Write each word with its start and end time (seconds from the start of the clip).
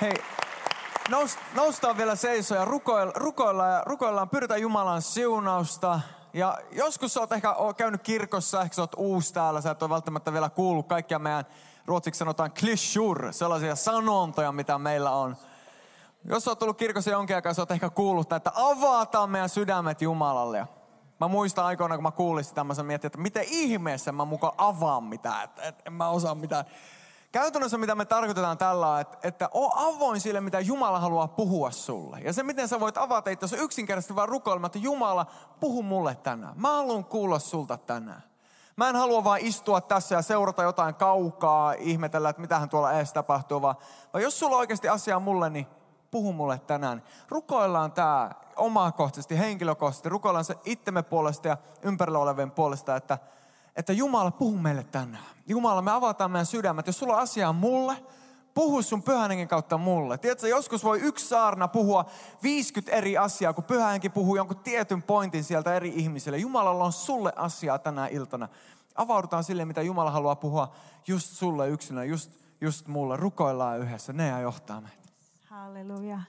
Hei, 0.00 0.14
nous, 1.08 1.38
noustaan 1.54 1.96
vielä 1.96 2.16
seisoon 2.16 2.60
ja 2.60 2.64
rukoilla, 2.64 3.12
rukoillaan, 3.16 3.72
ja 3.72 3.82
rukoillaan, 3.86 4.28
pyydetään 4.28 4.60
Jumalan 4.60 5.02
siunausta. 5.02 6.00
Ja 6.32 6.58
joskus 6.72 7.14
sä 7.14 7.20
oot 7.20 7.32
ehkä 7.32 7.54
käynyt 7.76 8.02
kirkossa, 8.02 8.62
ehkä 8.62 8.74
sä 8.74 8.82
oot 8.82 8.94
uusi 8.96 9.34
täällä, 9.34 9.60
sä 9.60 9.70
et 9.70 9.82
ole 9.82 9.90
välttämättä 9.90 10.32
vielä 10.32 10.50
kuullut 10.50 10.88
kaikkia 10.88 11.18
meidän, 11.18 11.44
ruotsiksi 11.86 12.18
sanotaan 12.18 12.52
klishur, 12.60 13.32
sellaisia 13.32 13.76
sanontoja, 13.76 14.52
mitä 14.52 14.78
meillä 14.78 15.10
on. 15.10 15.36
Jos 16.24 16.44
sä 16.44 16.50
oot 16.50 16.58
tullut 16.58 16.78
kirkossa 16.78 17.10
jonkin 17.10 17.36
aikaa, 17.36 17.54
sä 17.54 17.62
oot 17.62 17.70
ehkä 17.70 17.90
kuullut, 17.90 18.32
että 18.32 18.52
avataan 18.54 19.30
meidän 19.30 19.48
sydämet 19.48 20.02
Jumalalle. 20.02 20.68
Mä 21.20 21.28
muistan 21.28 21.64
aikoina, 21.64 21.96
kun 21.96 22.02
mä 22.02 22.10
kuulin 22.10 22.44
sitä, 22.44 22.64
mä 22.64 22.74
mietin, 22.82 23.06
että 23.06 23.18
miten 23.18 23.44
ihmeessä 23.46 24.12
mä 24.12 24.24
mukaan 24.24 24.54
avaan 24.58 25.04
mitään, 25.04 25.44
että, 25.44 25.62
että 25.62 25.82
en 25.86 25.92
mä 25.92 26.08
osaa 26.08 26.34
mitään. 26.34 26.64
Käytännössä 27.32 27.78
mitä 27.78 27.94
me 27.94 28.04
tarkoitetaan 28.04 28.58
tällä 28.58 28.88
on, 28.88 29.00
että, 29.00 29.18
että 29.22 29.48
o 29.54 29.88
avoin 29.88 30.20
sille, 30.20 30.40
mitä 30.40 30.60
Jumala 30.60 31.00
haluaa 31.00 31.28
puhua 31.28 31.70
sulle. 31.70 32.20
Ja 32.20 32.32
se, 32.32 32.42
miten 32.42 32.68
sä 32.68 32.80
voit 32.80 32.98
avata 32.98 33.30
itse 33.30 33.56
yksinkertaisesti 33.56 34.16
vaan 34.16 34.28
rukoilma, 34.28 34.66
että 34.66 34.78
Jumala, 34.78 35.26
puhu 35.60 35.82
mulle 35.82 36.14
tänään. 36.14 36.60
Mä 36.60 36.72
haluan 36.72 37.04
kuulla 37.04 37.38
sulta 37.38 37.76
tänään. 37.76 38.22
Mä 38.76 38.88
en 38.88 38.96
halua 38.96 39.24
vaan 39.24 39.40
istua 39.40 39.80
tässä 39.80 40.14
ja 40.14 40.22
seurata 40.22 40.62
jotain 40.62 40.94
kaukaa, 40.94 41.72
ihmetellä, 41.72 42.28
että 42.28 42.42
mitähän 42.42 42.68
tuolla 42.68 42.92
edes 42.92 43.12
tapahtuu, 43.12 43.62
vaan, 43.62 43.76
vaan 44.12 44.22
jos 44.22 44.38
sulla 44.38 44.56
on 44.56 44.60
oikeasti 44.60 44.88
asiaa 44.88 45.20
mulle, 45.20 45.50
niin 45.50 45.66
puhu 46.10 46.32
mulle 46.32 46.58
tänään. 46.58 47.02
Rukoillaan 47.28 47.92
tämä 47.92 48.30
omakohtaisesti, 48.56 49.38
henkilökohtaisesti, 49.38 50.08
rukoillaan 50.08 50.44
se 50.44 50.58
itsemme 50.64 51.02
puolesta 51.02 51.48
ja 51.48 51.56
ympärillä 51.82 52.18
olevien 52.18 52.50
puolesta, 52.50 52.96
että, 52.96 53.18
että 53.78 53.92
Jumala 53.92 54.30
puhu 54.30 54.58
meille 54.58 54.84
tänään. 54.84 55.24
Jumala, 55.46 55.82
me 55.82 55.90
avataan 55.90 56.30
meidän 56.30 56.46
sydämet. 56.46 56.86
Jos 56.86 56.98
sulla 56.98 57.14
on 57.14 57.22
asiaa 57.22 57.52
mulle, 57.52 57.96
puhu 58.54 58.82
sun 58.82 59.02
pyhänenkin 59.02 59.48
kautta 59.48 59.78
mulle. 59.78 60.18
Tiedätkö, 60.18 60.48
joskus 60.48 60.84
voi 60.84 61.00
yksi 61.00 61.28
saarna 61.28 61.68
puhua 61.68 62.04
50 62.42 62.96
eri 62.96 63.18
asiaa, 63.18 63.52
kun 63.52 63.64
pyhänenkin 63.64 64.12
puhuu 64.12 64.36
jonkun 64.36 64.58
tietyn 64.58 65.02
pointin 65.02 65.44
sieltä 65.44 65.74
eri 65.74 65.92
ihmisille. 65.94 66.38
Jumalalla 66.38 66.84
on 66.84 66.92
sulle 66.92 67.32
asiaa 67.36 67.78
tänä 67.78 68.06
iltana. 68.06 68.48
Avaudutaan 68.94 69.44
sille, 69.44 69.64
mitä 69.64 69.82
Jumala 69.82 70.10
haluaa 70.10 70.36
puhua 70.36 70.72
just 71.06 71.26
sulle 71.26 71.68
yksinä, 71.68 72.04
just, 72.04 72.32
just 72.60 72.86
mulle. 72.86 73.16
Rukoillaan 73.16 73.78
yhdessä, 73.78 74.12
ne 74.12 74.28
ja 74.28 74.40
johtaa 74.40 74.80
meitä. 74.80 75.08
Halleluja. 75.44 76.20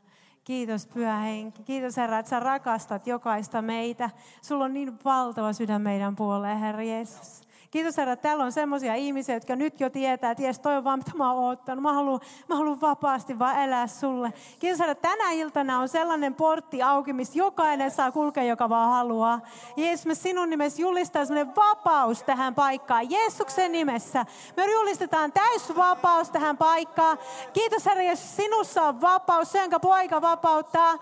Kiitos 0.50 0.86
Pyhä 0.86 1.18
Henki. 1.18 1.64
Kiitos 1.64 1.98
Herra, 1.98 2.20
että 2.20 2.30
sä 2.30 2.40
rakastat 2.40 3.08
jokaista 3.08 3.62
meitä. 3.62 4.10
Sulla 4.42 4.66
on 4.66 4.74
niin 4.74 5.00
valtava 5.06 5.54
sydän 5.54 5.82
meidän 5.82 6.16
puoleen, 6.16 6.58
Herra 6.58 6.84
Jeesus. 6.84 7.42
Kiitos 7.72 7.98
Herra, 7.98 8.14
että 8.14 8.24
täällä 8.24 8.44
on 8.44 8.52
semmoisia 8.52 8.96
ihmisiä, 8.96 9.36
jotka 9.36 9.56
nyt 9.56 9.80
jo 9.80 9.90
tietää, 9.90 10.32
että 10.32 10.44
jes, 10.44 10.60
toi 10.60 10.78
on 10.78 10.84
vaan 10.84 11.00
mitä 11.00 11.12
mä 11.16 11.34
oon 11.34 11.52
ottanut. 11.52 11.82
Mä 11.82 11.94
haluan, 11.94 12.20
mä 12.48 12.56
haluan 12.56 12.82
vapaasti 12.82 13.40
vaan 13.40 13.64
elää 13.64 13.88
sulle. 13.88 14.34
Kiitos 14.60 14.80
Herra, 14.80 14.96
tänä 14.96 15.32
iltana 15.32 15.80
on 15.80 15.90
sellainen 15.90 16.36
portti 16.36 16.82
auki, 16.82 17.14
missä 17.14 17.40
jokainen 17.40 17.92
saa 17.92 18.12
kulkea, 18.12 18.44
joka 18.44 18.70
vaan 18.70 18.92
haluaa. 18.92 19.42
Jeesus, 19.78 20.06
me 20.06 20.16
sinun 20.16 20.50
nimessä 20.50 20.82
julistaa 20.82 21.26
sellainen 21.26 21.56
vapaus 21.56 22.24
tähän 22.24 22.56
paikkaan. 22.56 23.12
Jeesuksen 23.12 23.72
nimessä. 23.72 24.26
Me 24.58 24.72
julistetaan 24.72 25.32
täysvapaus 25.32 26.30
tähän 26.30 26.58
paikkaan. 26.58 27.18
Kiitos 27.54 27.86
Herra, 27.86 28.04
jos 28.04 28.36
sinussa 28.36 28.84
on 28.84 29.02
vapaus, 29.02 29.52
se 29.52 29.60
jonka 29.62 29.80
poika 29.80 30.22
vapauttaa 30.22 30.98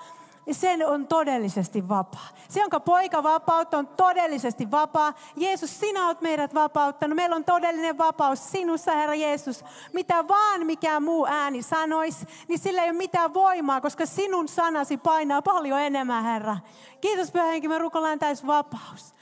sen 0.53 0.87
on 0.87 1.07
todellisesti 1.07 1.89
vapaa. 1.89 2.27
Se, 2.49 2.59
jonka 2.59 2.79
poika 2.79 3.23
vapautta, 3.23 3.77
on 3.77 3.87
todellisesti 3.87 4.71
vapaa. 4.71 5.13
Jeesus, 5.35 5.79
sinä 5.79 6.07
olet 6.07 6.21
meidät 6.21 6.53
vapauttanut. 6.53 7.15
Meillä 7.15 7.35
on 7.35 7.43
todellinen 7.43 7.97
vapaus 7.97 8.51
sinussa, 8.51 8.91
Herra 8.91 9.15
Jeesus. 9.15 9.65
Mitä 9.93 10.27
vaan 10.27 10.65
mikä 10.65 10.99
muu 10.99 11.25
ääni 11.25 11.61
sanoisi, 11.61 12.25
niin 12.47 12.59
sillä 12.59 12.83
ei 12.83 12.89
ole 12.89 12.97
mitään 12.97 13.33
voimaa, 13.33 13.81
koska 13.81 14.05
sinun 14.05 14.47
sanasi 14.47 14.97
painaa 14.97 15.41
paljon 15.41 15.79
enemmän, 15.81 16.23
Herra. 16.23 16.57
Kiitos, 17.01 17.31
Pyhä 17.31 17.45
Henki, 17.45 17.67
me 17.67 17.77
rukoillaan 17.77 18.19
täys 18.19 18.47
vapaus 18.47 19.16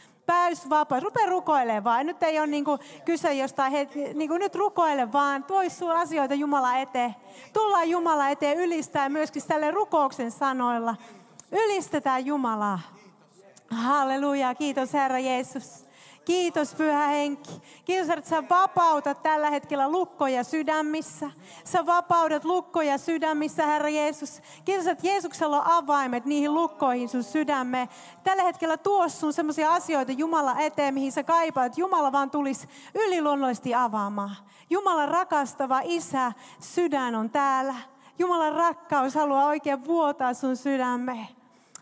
vapaus. 0.70 1.04
Rupea 1.04 1.26
rukoilemaan 1.26 1.84
vaan. 1.84 2.06
Nyt 2.06 2.24
ei 2.24 2.40
ole 2.40 2.48
niin 2.48 2.66
kuin 2.66 2.80
kyse 3.06 3.34
jostain 3.34 3.72
hetki. 3.72 4.14
Niin 4.14 4.30
kuin 4.30 4.40
nyt 4.40 4.56
rukoile 4.56 5.14
vaan. 5.14 5.44
Tuo 5.44 5.70
sun 5.70 5.92
asioita 5.92 6.34
Jumala 6.34 6.78
eteen. 6.78 7.16
Tullaan 7.54 7.90
Jumala 7.90 8.30
eteen 8.30 8.58
ylistää 8.58 9.10
myöskin 9.10 9.44
tälle 9.48 9.72
rukouksen 9.72 10.32
sanoilla. 10.32 10.96
Ylistetään 11.52 12.26
Jumalaa. 12.26 12.80
Halleluja. 13.70 14.56
Kiitos 14.56 14.94
Herra 14.94 15.20
Jeesus. 15.20 15.85
Kiitos 16.26 16.76
Pyhä 16.76 17.08
Henki. 17.08 17.62
Kiitos, 17.86 18.10
että 18.10 18.30
sä 18.30 18.44
vapautat 18.50 19.22
tällä 19.22 19.50
hetkellä 19.50 19.92
lukkoja 19.92 20.44
sydämissä. 20.44 21.32
Sä 21.64 21.86
vapaudat 21.86 22.46
lukkoja 22.46 22.98
sydämissä, 22.98 23.66
Herra 23.66 23.90
Jeesus. 23.90 24.42
Kiitos, 24.66 24.88
että 24.88 25.08
Jeesuksella 25.08 25.62
on 25.62 25.72
avaimet 25.72 26.26
niihin 26.26 26.54
lukkoihin 26.54 27.10
sun 27.10 27.24
sydämeen. 27.24 27.90
Tällä 28.24 28.44
hetkellä 28.44 28.78
tuo 28.78 29.10
sun 29.10 29.34
sellaisia 29.34 29.74
asioita 29.74 30.12
Jumala 30.12 30.60
eteen, 30.60 30.94
mihin 30.94 31.12
sä 31.12 31.24
kaipaat. 31.24 31.78
Jumala 31.78 32.12
vaan 32.12 32.32
tulisi 32.32 32.68
yliluonnollisesti 32.96 33.76
avaamaan. 33.76 34.36
Jumalan 34.70 35.10
rakastava 35.10 35.82
Isä, 35.84 36.32
sydän 36.60 37.16
on 37.16 37.30
täällä. 37.30 37.76
Jumalan 38.20 38.54
rakkaus 38.54 39.16
haluaa 39.16 39.46
oikein 39.46 39.86
vuotaa 39.86 40.34
sun 40.34 40.58
sydämeen. 40.58 41.28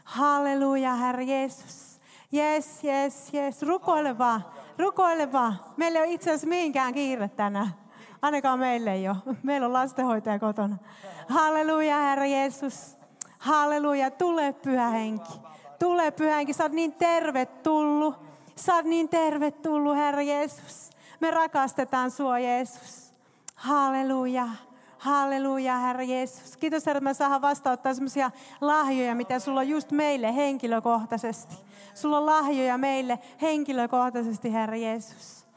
Halleluja, 0.03 0.95
Herra 0.95 1.21
Jeesus. 1.21 1.92
Yes, 2.33 2.83
yes, 2.83 3.33
yes. 3.33 3.61
Rukoile 3.61 4.17
vaan. 4.17 4.45
Rukoile 4.79 5.31
vaan. 5.31 5.59
Meillä 5.77 5.99
ei 5.99 6.05
ole 6.05 6.13
itse 6.13 6.29
asiassa 6.29 6.47
mihinkään 6.47 6.93
kiire 6.93 7.27
tänään. 7.27 7.67
Ainakaan 8.21 8.59
meille 8.59 8.93
ei 8.93 9.09
ole. 9.09 9.17
Meillä 9.43 9.67
on 9.67 9.73
lastenhoitaja 9.73 10.39
kotona. 10.39 10.77
Halleluja, 11.27 11.97
Herra 11.97 12.25
Jeesus. 12.25 12.97
Halleluja. 13.39 14.11
Tule, 14.11 14.53
Pyhä 14.53 14.89
Henki. 14.89 15.31
Tule, 15.79 16.11
Pyhä 16.11 16.35
Henki. 16.35 16.53
Sä 16.53 16.63
oot 16.63 16.71
niin 16.71 16.93
tervetullut. 16.93 18.15
Sä 18.55 18.75
oot 18.75 18.85
niin 18.85 19.09
tervetullut, 19.09 19.95
Herra 19.95 20.21
Jeesus. 20.21 20.89
Me 21.19 21.31
rakastetaan 21.31 22.11
sua, 22.11 22.39
Jeesus. 22.39 23.13
Halleluja. 23.55 24.47
Halleluja, 25.03 25.77
Herra 25.77 26.03
Jeesus. 26.03 26.57
Kiitos, 26.57 26.85
Herra, 26.85 26.97
että 26.97 27.03
me 27.03 27.13
saadaan 27.13 27.41
vastauttaa 27.41 27.93
sellaisia 27.93 28.31
lahjoja, 28.61 29.15
mitä 29.15 29.39
sulla 29.39 29.59
on 29.59 29.67
just 29.67 29.91
meille 29.91 30.35
henkilökohtaisesti. 30.35 31.55
Sulla 31.93 32.17
on 32.17 32.25
lahjoja 32.25 32.77
meille 32.77 33.19
henkilökohtaisesti, 33.41 34.53
Herra 34.53 34.75
Jeesus. 34.75 35.47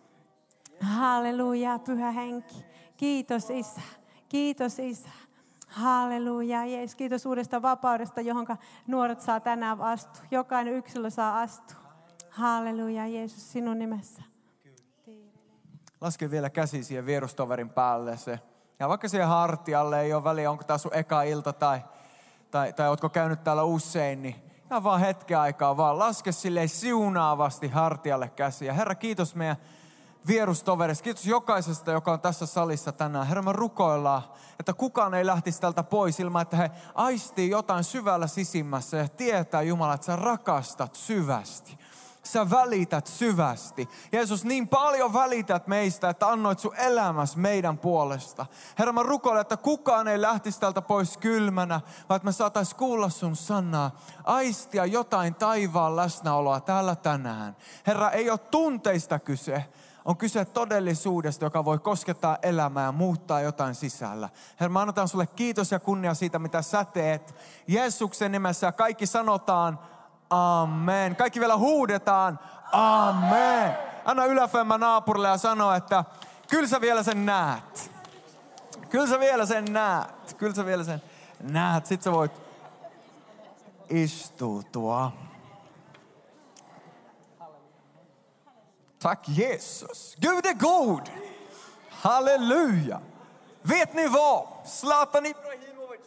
Halleluja, 0.80 1.78
Pyhä 1.78 2.10
Henki. 2.10 2.64
Kiitos, 2.96 3.50
Isä. 3.50 3.80
Kiitos, 4.28 4.78
Isä. 4.78 5.08
Halleluja, 5.68 6.64
Jeesus. 6.64 6.96
Kiitos 6.96 7.26
uudesta 7.26 7.62
vapaudesta, 7.62 8.20
johon 8.20 8.46
nuoret 8.86 9.20
saa 9.20 9.40
tänään 9.40 9.80
astua. 9.80 10.24
Jokainen 10.30 10.74
yksilö 10.74 11.10
saa 11.10 11.40
astua. 11.40 11.78
Halleluja, 12.30 13.06
Jeesus, 13.06 13.52
sinun 13.52 13.78
nimessä. 13.78 14.22
Laske 16.00 16.30
vielä 16.30 16.50
käsi 16.50 16.84
siihen 16.84 17.06
vierustoverin 17.06 17.70
päälle. 17.70 18.16
Se 18.16 18.38
ja 18.80 18.88
vaikka 18.88 19.08
siihen 19.08 19.28
hartialle 19.28 20.00
ei 20.00 20.14
ole 20.14 20.24
väliä, 20.24 20.50
onko 20.50 20.64
tämä 20.64 20.78
sun 20.78 20.94
eka 20.94 21.22
ilta 21.22 21.52
tai, 21.52 21.80
tai, 22.50 22.72
tai 22.72 22.88
ootko 22.88 23.08
käynyt 23.08 23.44
täällä 23.44 23.62
usein, 23.62 24.22
niin 24.22 24.46
ja 24.70 24.82
vaan 24.82 25.00
hetken 25.00 25.38
aikaa 25.38 25.76
vaan 25.76 25.98
laske 25.98 26.32
sille 26.32 26.66
siunaavasti 26.66 27.68
hartialle 27.68 28.28
käsiä. 28.28 28.72
Herra, 28.72 28.94
kiitos 28.94 29.34
meidän 29.34 29.56
vierustoverista. 30.26 31.04
Kiitos 31.04 31.26
jokaisesta, 31.26 31.92
joka 31.92 32.12
on 32.12 32.20
tässä 32.20 32.46
salissa 32.46 32.92
tänään. 32.92 33.26
Herra, 33.26 33.42
me 33.42 33.52
rukoillaan, 33.52 34.22
että 34.60 34.72
kukaan 34.72 35.14
ei 35.14 35.26
lähtisi 35.26 35.60
tältä 35.60 35.82
pois 35.82 36.20
ilman, 36.20 36.42
että 36.42 36.56
he 36.56 36.70
aistii 36.94 37.50
jotain 37.50 37.84
syvällä 37.84 38.26
sisimmässä 38.26 38.96
ja 38.96 39.08
tietää 39.08 39.62
Jumala, 39.62 39.94
että 39.94 40.06
sä 40.06 40.16
rakastat 40.16 40.94
syvästi 40.94 41.78
sä 42.26 42.50
välität 42.50 43.06
syvästi. 43.06 43.88
Jeesus, 44.12 44.44
niin 44.44 44.68
paljon 44.68 45.12
välität 45.12 45.66
meistä, 45.66 46.08
että 46.08 46.28
annoit 46.28 46.58
sun 46.58 46.76
elämäs 46.76 47.36
meidän 47.36 47.78
puolesta. 47.78 48.46
Herra, 48.78 48.92
mä 48.92 49.02
rukoilen, 49.02 49.40
että 49.40 49.56
kukaan 49.56 50.08
ei 50.08 50.20
lähtisi 50.20 50.60
tältä 50.60 50.82
pois 50.82 51.16
kylmänä, 51.16 51.80
vaan 52.08 52.16
että 52.16 52.26
me 52.26 52.32
saatais 52.32 52.74
kuulla 52.74 53.08
sun 53.08 53.36
sanaa, 53.36 53.96
aistia 54.24 54.86
jotain 54.86 55.34
taivaan 55.34 55.96
läsnäoloa 55.96 56.60
täällä 56.60 56.96
tänään. 56.96 57.56
Herra, 57.86 58.10
ei 58.10 58.30
ole 58.30 58.38
tunteista 58.38 59.18
kyse, 59.18 59.64
on 60.04 60.16
kyse 60.16 60.44
todellisuudesta, 60.44 61.44
joka 61.44 61.64
voi 61.64 61.78
koskettaa 61.78 62.38
elämää 62.42 62.84
ja 62.84 62.92
muuttaa 62.92 63.40
jotain 63.40 63.74
sisällä. 63.74 64.28
Herra, 64.60 64.72
mä 64.72 64.80
annetaan 64.80 65.08
sulle 65.08 65.26
kiitos 65.26 65.72
ja 65.72 65.80
kunnia 65.80 66.14
siitä, 66.14 66.38
mitä 66.38 66.62
sä 66.62 66.84
teet. 66.84 67.34
Jeesuksen 67.68 68.32
nimessä 68.32 68.72
kaikki 68.72 69.06
sanotaan, 69.06 69.78
Amen. 70.30 71.16
Kaikki 71.16 71.40
vielä 71.40 71.56
huudetaan. 71.56 72.38
Amen. 72.72 73.78
Anna 74.04 74.24
yläfemmä 74.24 74.78
naapurille 74.78 75.28
ja 75.28 75.36
sano, 75.36 75.74
että 75.74 76.04
kyllä 76.48 76.68
sä 76.68 76.80
vielä 76.80 77.02
sen 77.02 77.26
näet. 77.26 77.90
Kyllä 78.88 79.06
sä 79.06 79.20
vielä 79.20 79.46
sen 79.46 79.64
näet. 79.64 80.34
Kyllä 80.36 80.54
sä 80.54 80.66
vielä 80.66 80.84
sen 80.84 81.02
näet. 81.40 81.86
Sitten 81.86 82.04
sä 82.04 82.12
voit 82.12 82.32
istutua. 83.88 85.12
Tack 88.98 89.24
Jesus. 89.28 90.16
Gud 90.22 90.46
är 90.46 90.54
god. 90.54 91.06
Halleluja. 91.90 93.00
Vet 93.68 93.94
ni 93.94 94.12
vad? 94.12 94.46
Zlatan 94.64 95.26
Ibrahimovic 95.26 96.06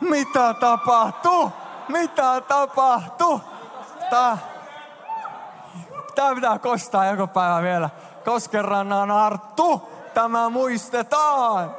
Mitä 0.00 0.54
tapahtuu? 0.54 1.52
Mitä 1.88 2.40
tapahtuu? 2.40 3.40
Tää, 4.10 4.38
tää 6.14 6.34
pitää 6.34 6.58
kostaa 6.58 7.06
joku 7.06 7.26
päivä 7.26 7.62
vielä. 7.62 7.90
Koskenrannan 8.24 9.10
Arttu, 9.10 9.82
tämä 10.14 10.48
muistetaan. 10.48 11.76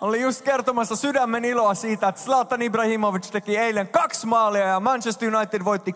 Oli 0.00 0.20
just 0.20 0.42
kertomassa 0.42 0.96
sydämen 0.96 1.44
iloa 1.44 1.74
siitä, 1.74 2.08
että 2.08 2.20
Zlatan 2.20 2.62
Ibrahimovic 2.62 3.30
teki 3.30 3.56
eilen 3.58 3.88
kaksi 3.88 4.26
maalia 4.26 4.66
ja 4.66 4.80
Manchester 4.80 5.34
United 5.34 5.64
voitti 5.64 5.94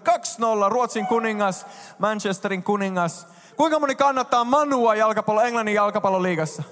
2-0. 0.66 0.68
Ruotsin 0.68 1.06
kuningas, 1.06 1.66
Manchesterin 1.98 2.62
kuningas. 2.62 3.26
Kuinka 3.56 3.78
moni 3.78 3.94
kannattaa 3.94 4.44
Manua 4.44 4.94
jalkapallo, 4.94 5.40
Englannin 5.40 5.74
jalkapalloliigassa? 5.74 6.62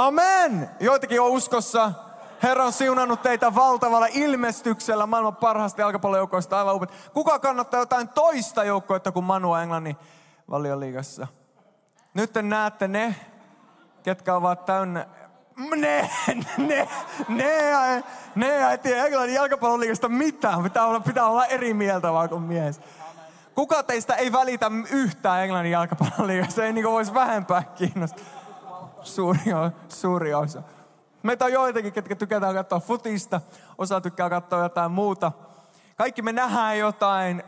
Amen! 0.00 0.70
Joitakin 0.80 1.20
on 1.20 1.30
uskossa. 1.30 1.92
Herra 2.42 2.64
on 2.64 2.72
siunannut 2.72 3.22
teitä 3.22 3.54
valtavalla 3.54 4.06
ilmestyksellä 4.06 5.06
maailman 5.06 5.36
parhaasta 5.36 5.80
jalkapallojoukoista. 5.80 6.58
Aivan 6.58 6.74
upeat. 6.74 6.92
Kuka 7.12 7.38
kannattaa 7.38 7.80
jotain 7.80 8.08
toista 8.08 8.64
joukkoita 8.64 9.12
kuin 9.12 9.24
Manua 9.24 9.62
Englannin 9.62 9.96
valioliigassa? 10.50 11.26
Nyt 12.14 12.32
te 12.32 12.42
näette 12.42 12.88
ne, 12.88 13.14
ketkä 14.02 14.34
ovat 14.34 14.64
täynnä... 14.64 15.06
Ne, 15.76 16.10
ne, 16.56 16.88
ne, 17.28 18.04
ne 18.34 18.70
ei 18.70 18.78
tiedä 18.78 19.06
Englannin 19.06 19.34
jalkapalloliigasta 19.34 20.08
mitään. 20.08 20.62
Pitää 20.62 20.86
olla, 20.86 21.00
pitää 21.00 21.26
olla 21.26 21.46
eri 21.46 21.74
mieltä 21.74 22.12
vaan 22.12 22.28
kuin 22.28 22.42
mies. 22.42 22.80
Kuka 23.54 23.82
teistä 23.82 24.14
ei 24.14 24.32
välitä 24.32 24.70
yhtään 24.90 25.42
Englannin 25.42 25.72
jalkapalloliigasta? 25.72 26.64
Ei 26.64 26.72
niinku 26.72 26.92
voisi 26.92 27.14
vähempää 27.14 27.62
kiinnostaa 27.62 28.39
suuri, 29.02 29.40
suuri 29.88 30.34
osa. 30.34 30.62
Meitä 31.22 31.44
on 31.44 31.52
joitakin, 31.52 31.92
ketkä 31.92 32.16
tykätään 32.16 32.54
katsoa 32.54 32.80
futista, 32.80 33.40
osa 33.78 34.00
tykkää 34.00 34.30
katsoa 34.30 34.62
jotain 34.62 34.92
muuta. 34.92 35.32
Kaikki 35.96 36.22
me 36.22 36.32
nähdään 36.32 36.78
jotain, 36.78 37.42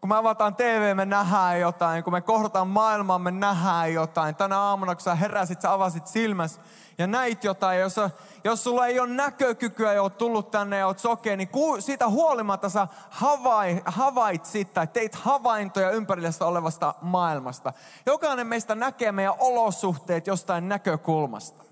kun 0.00 0.08
me 0.08 0.16
avataan 0.16 0.54
TV, 0.54 0.96
me 0.96 1.04
nähdään 1.04 1.60
jotain. 1.60 2.04
Kun 2.04 2.12
me 2.12 2.20
kohdataan 2.20 2.68
maailmaa, 2.68 3.18
me 3.18 3.30
nähdään 3.30 3.92
jotain. 3.92 4.34
Tänä 4.34 4.58
aamuna, 4.58 4.94
kun 4.94 5.02
sä 5.02 5.14
heräsit, 5.14 5.60
sä 5.60 5.72
avasit 5.72 6.06
silmäs 6.06 6.60
ja 6.98 7.06
näit 7.06 7.44
jotain. 7.44 7.80
Jos, 7.80 7.96
jos 8.44 8.64
sulla 8.64 8.86
ei 8.86 9.00
ole 9.00 9.08
näkökykyä 9.08 9.92
ja 9.92 10.02
oot 10.02 10.18
tullut 10.18 10.50
tänne 10.50 10.78
ja 10.78 10.86
oot 10.86 10.98
sokea, 10.98 11.36
niin 11.36 11.48
ku, 11.48 11.80
siitä 11.80 12.08
huolimatta 12.08 12.68
sä 12.68 12.88
havai, 13.10 13.82
havait 13.84 14.44
sitä, 14.44 14.86
teit 14.86 15.14
havaintoja 15.14 15.90
ympärillä 15.90 16.30
olevasta 16.40 16.94
maailmasta. 17.02 17.72
Jokainen 18.06 18.46
meistä 18.46 18.74
näkee 18.74 19.12
meidän 19.12 19.34
olosuhteet 19.38 20.26
jostain 20.26 20.68
näkökulmasta. 20.68 21.62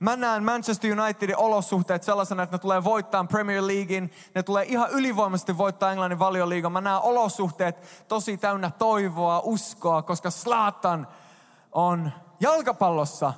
Mä 0.00 0.16
näen 0.16 0.44
Manchester 0.44 1.00
Unitedin 1.00 1.36
olosuhteet 1.36 2.02
sellaisena, 2.02 2.42
että 2.42 2.56
ne 2.56 2.60
tulee 2.60 2.84
voittaa 2.84 3.24
Premier 3.24 3.66
Leaguein, 3.66 4.12
ne 4.34 4.42
tulee 4.42 4.64
ihan 4.64 4.90
ylivoimaisesti 4.90 5.58
voittaa 5.58 5.90
Englannin 5.90 6.18
valioliigan. 6.18 6.72
Mä 6.72 6.80
näen 6.80 7.02
olosuhteet 7.02 8.04
tosi 8.08 8.36
täynnä 8.36 8.70
toivoa, 8.78 9.40
uskoa, 9.44 10.02
koska 10.02 10.30
Slatan 10.30 11.06
on 11.72 12.12
jalkapallossa 12.40 13.32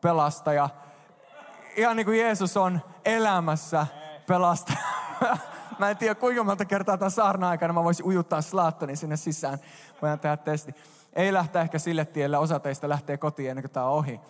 pelastaja. 0.00 0.68
Ihan 1.78 1.96
niin 1.96 2.06
kuin 2.06 2.18
Jeesus 2.18 2.56
on 2.56 2.80
elämässä 3.04 3.86
pelastaja. 4.26 4.78
Mä 5.78 5.90
en 5.90 5.96
tiedä 5.96 6.14
kuinka 6.14 6.44
monta 6.44 6.64
kertaa 6.64 6.98
tämän 6.98 7.10
saarna 7.10 7.48
aikana 7.48 7.72
mä 7.72 7.84
voisin 7.84 8.06
ujuttaa 8.06 8.42
Slaattani 8.42 8.96
sinne 8.96 9.16
sisään. 9.16 9.58
Voidaan 10.02 10.20
tehdä 10.20 10.36
testi. 10.36 10.74
Ei 11.12 11.32
lähteä 11.32 11.62
ehkä 11.62 11.78
sille 11.78 12.04
tielle, 12.04 12.38
osa 12.38 12.60
teistä 12.60 12.88
lähtee 12.88 13.16
kotiin 13.16 13.50
ennen 13.50 13.62
kuin 13.62 13.72
tämä 13.72 13.86
on 13.86 13.92
ohi. 13.92 14.20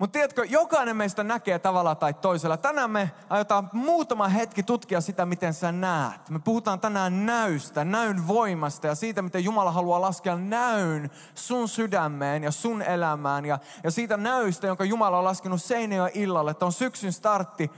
Mutta 0.00 0.12
tiedätkö, 0.12 0.44
jokainen 0.44 0.96
meistä 0.96 1.24
näkee 1.24 1.58
tavalla 1.58 1.94
tai 1.94 2.14
toisella. 2.14 2.56
Tänään 2.56 2.90
me 2.90 3.10
aiotaan 3.30 3.70
muutama 3.72 4.28
hetki 4.28 4.62
tutkia 4.62 5.00
sitä, 5.00 5.26
miten 5.26 5.54
sä 5.54 5.72
näet. 5.72 6.30
Me 6.30 6.38
puhutaan 6.38 6.80
tänään 6.80 7.26
näystä, 7.26 7.84
näyn 7.84 8.28
voimasta 8.28 8.86
ja 8.86 8.94
siitä, 8.94 9.22
miten 9.22 9.44
Jumala 9.44 9.72
haluaa 9.72 10.00
laskea 10.00 10.36
näyn 10.36 11.10
sun 11.34 11.68
sydämeen 11.68 12.44
ja 12.44 12.50
sun 12.50 12.82
elämään. 12.82 13.44
Ja, 13.44 13.58
ja 13.84 13.90
siitä 13.90 14.16
näystä, 14.16 14.66
jonka 14.66 14.84
Jumala 14.84 15.18
on 15.18 15.24
laskenut 15.24 15.62
Seinäjoen 15.62 16.12
illalle. 16.14 16.54
Tämä 16.54 16.66
on 16.66 16.72
syksyn 16.72 17.12
startti, 17.12 17.70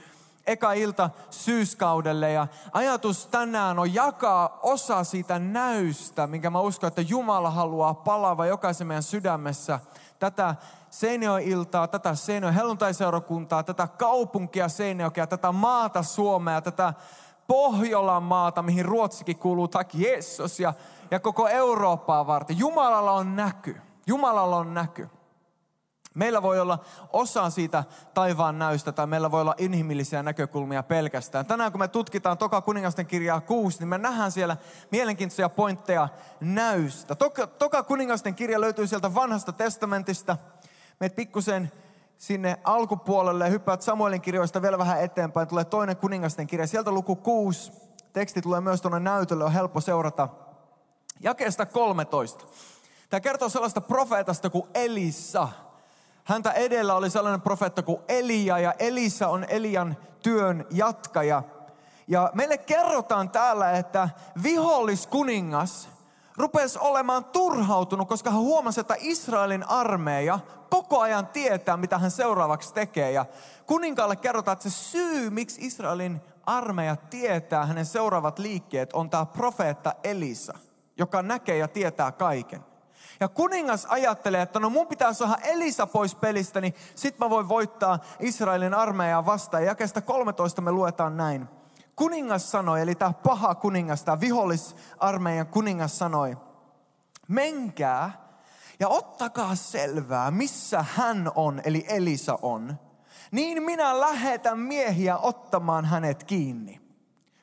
eka 0.47 0.73
ilta 0.73 1.11
syyskaudelle. 1.31 2.33
Ja 2.33 2.47
ajatus 2.73 3.27
tänään 3.27 3.79
on 3.79 3.95
jakaa 3.95 4.59
osa 4.63 5.05
siitä 5.05 5.39
näystä, 5.39 6.27
minkä 6.27 6.51
mä 6.51 6.61
uskon, 6.61 6.89
että 6.89 7.01
Jumala 7.01 7.51
haluaa 7.51 7.95
palava 7.95 8.47
jokaisen 8.47 8.87
meidän 8.87 9.03
sydämessä. 9.03 9.81
Tätä 10.19 10.55
Seinäjoen-iltaa, 10.93 11.89
tätä 11.89 12.15
Seinäjoen 12.15 12.55
helluntaiseurakuntaa, 12.55 13.63
tätä 13.63 13.87
kaupunkia 13.87 14.69
Seinäjokea, 14.69 15.27
tätä 15.27 15.53
maata 15.53 16.03
Suomea, 16.03 16.61
tätä 16.61 16.95
Pohjolan 17.47 18.23
maata, 18.23 18.63
mihin 18.63 18.85
Ruotsikin 18.85 19.39
kuuluu, 19.39 19.69
tak 19.69 19.95
Jeesus, 19.95 20.61
ja, 20.61 20.75
ja 21.11 21.21
koko 21.21 21.49
Eurooppaa 21.49 22.27
varten. 22.27 22.59
Jumalalla 22.59 23.13
on 23.13 23.37
näky. 23.37 23.81
Jumalalla 24.07 24.57
on 24.57 24.75
näky. 24.75 25.09
Meillä 26.15 26.43
voi 26.43 26.61
olla 26.61 26.79
osa 27.13 27.51
siitä 27.51 27.85
taivaan 28.15 28.59
näystä 28.59 28.93
tai 28.93 29.07
meillä 29.07 29.31
voi 29.31 29.41
olla 29.41 29.55
inhimillisiä 29.59 30.23
näkökulmia 30.23 30.83
pelkästään. 30.83 31.47
Tänään 31.47 31.73
kun 31.73 31.79
me 31.79 31.89
tutkitaan 31.89 32.39
Toka 32.39 32.61
kuningasten 32.61 33.07
kirjaa 33.07 33.41
6, 33.41 33.79
niin 33.79 33.89
me 33.89 33.99
nähdään 33.99 34.33
siellä 34.33 34.57
mielenkiintoisia 34.91 35.49
pointteja 35.49 36.09
näystä. 36.41 37.15
Toka, 37.15 37.47
Toka 37.47 37.83
kuningasten 37.83 38.35
kirja 38.35 38.61
löytyy 38.61 38.87
sieltä 38.87 39.15
vanhasta 39.15 39.53
testamentista– 39.53 40.37
meet 41.03 41.15
pikkusen 41.15 41.73
sinne 42.19 42.59
alkupuolelle 42.65 43.51
hyppäät 43.51 43.83
Samuelin 43.83 44.21
kirjoista 44.21 44.63
vielä 44.63 44.79
vähän 44.79 45.01
eteenpäin. 45.01 45.49
Tulee 45.49 45.65
toinen 45.65 45.97
kuningasten 45.97 46.47
kirja. 46.47 46.67
Sieltä 46.67 46.91
luku 46.91 47.17
6. 47.17 47.73
Teksti 48.13 48.43
tulee 48.43 48.61
myös 48.61 48.81
tuonne 48.81 49.01
näytölle, 49.01 49.45
on 49.45 49.53
helppo 49.53 49.81
seurata. 49.81 50.29
Jakeesta 51.21 51.67
13. 51.67 52.45
Tämä 53.11 53.21
kertoo 53.21 53.49
sellaista 53.49 53.81
profeetasta 53.81 54.51
kuin 54.51 54.65
Elissa. 54.75 55.49
Häntä 56.25 56.53
edellä 56.53 56.95
oli 56.95 57.11
sellainen 57.11 57.41
profeetta 57.41 57.83
kuin 57.83 58.03
Elia 58.09 58.59
ja 58.59 58.75
Elisa 58.79 59.29
on 59.29 59.45
Elian 59.49 59.97
työn 60.23 60.67
jatkaja. 60.71 61.43
Ja 62.09 62.31
meille 62.35 62.59
kerrotaan 62.59 63.31
täällä, 63.31 63.73
että 63.73 64.09
viholliskuningas 64.43 65.89
rupesi 66.37 66.79
olemaan 66.79 67.25
turhautunut, 67.25 68.09
koska 68.09 68.31
hän 68.31 68.41
huomasi, 68.41 68.81
että 68.81 68.95
Israelin 68.99 69.69
armeija 69.69 70.39
koko 70.71 71.01
ajan 71.01 71.27
tietää, 71.27 71.77
mitä 71.77 71.99
hän 71.99 72.11
seuraavaksi 72.11 72.75
tekee. 72.75 73.13
Ja 73.13 73.27
kuninkaalle 73.67 74.17
kerrotaan, 74.17 74.53
että 74.53 74.71
se 74.71 74.77
syy, 74.77 75.31
miksi 75.31 75.67
Israelin 75.67 76.21
armeija 76.47 76.97
tietää 76.97 77.67
hänen 77.67 77.87
seuraavat 77.87 78.39
liikkeet, 78.39 78.93
on 78.93 79.11
tämä 79.11 79.27
profeetta 79.27 79.95
Elisa, 80.05 80.55
joka 80.99 81.23
näkee 81.23 81.57
ja 81.57 81.69
tietää 81.69 82.13
kaiken. 82.13 82.65
Ja 83.21 83.29
kuningas 83.29 83.87
ajattelee, 83.89 84.43
että 84.43 84.61
no 84.61 84.71
mun 84.71 84.87
pitää 84.87 85.13
saada 85.13 85.37
Elisa 85.43 85.87
pois 85.87 86.15
pelistä, 86.15 86.61
niin 86.61 86.75
sit 86.95 87.19
mä 87.19 87.31
voin 87.31 87.49
voittaa 87.49 87.99
Israelin 88.21 88.75
armeijaa 88.75 89.27
vastaan. 89.27 89.63
Ja 89.63 89.71
jakesta 89.71 90.01
13 90.01 90.63
me 90.63 90.73
luetaan 90.73 91.17
näin. 91.17 91.49
Kuningas 91.97 92.51
sanoi, 92.51 92.81
eli 92.81 92.95
tämä 92.95 93.13
paha 93.13 93.55
kuningas, 93.55 94.05
tämä 94.05 94.21
vihollisarmeijan 94.21 95.47
kuningas 95.47 95.99
sanoi, 95.99 96.37
menkää 97.29 98.23
ja 98.81 98.89
ottakaa 98.89 99.55
selvää, 99.55 100.31
missä 100.31 100.85
hän 100.89 101.31
on, 101.35 101.61
eli 101.65 101.85
Elisa 101.89 102.39
on. 102.43 102.79
Niin 103.31 103.63
minä 103.63 104.01
lähetän 104.01 104.59
miehiä 104.59 105.17
ottamaan 105.17 105.85
hänet 105.85 106.25
kiinni. 106.25 106.81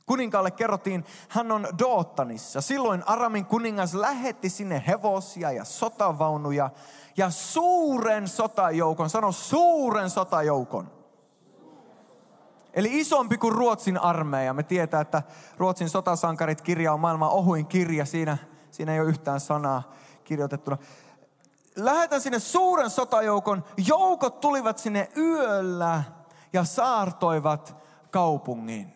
Kuninkaalle 0.06 0.52
kerrottiin, 0.52 1.06
hän 1.30 1.52
on 1.52 1.68
Doottanissa. 1.80 2.62
Silloin 2.62 3.04
Aramin 3.06 3.46
kuningas 3.46 3.94
lähetti 3.94 4.50
sinne 4.50 4.84
hevosia 4.88 5.52
ja 5.52 5.66
sotavaunuja 5.66 6.70
ja 7.18 7.30
suuren 7.30 8.28
sotajoukon. 8.28 9.10
Sano 9.10 9.32
suuren 9.32 10.10
sotajoukon. 10.10 10.99
Eli 12.80 13.00
isompi 13.00 13.38
kuin 13.38 13.56
Ruotsin 13.56 13.98
armeija. 13.98 14.54
Me 14.54 14.64
tietää, 14.64 15.02
että 15.02 15.24
Ruotsin 15.58 15.90
sotasankarit 15.90 16.62
kirja 16.62 16.94
on 16.94 17.00
maailman 17.00 17.30
ohuin 17.30 17.68
kirja. 17.68 18.06
Siinä, 18.06 18.38
siinä 18.72 18.94
ei 18.94 19.00
ole 19.00 19.10
yhtään 19.10 19.40
sanaa 19.40 19.94
kirjoitettuna 20.24 20.78
lähetän 21.76 22.22
sinne 22.22 22.40
suuren 22.40 22.90
sotajoukon. 22.90 23.64
Joukot 23.88 24.40
tulivat 24.40 24.78
sinne 24.78 25.10
yöllä 25.18 26.04
ja 26.54 26.64
saartoivat 26.64 27.76
kaupungin. 28.12 28.94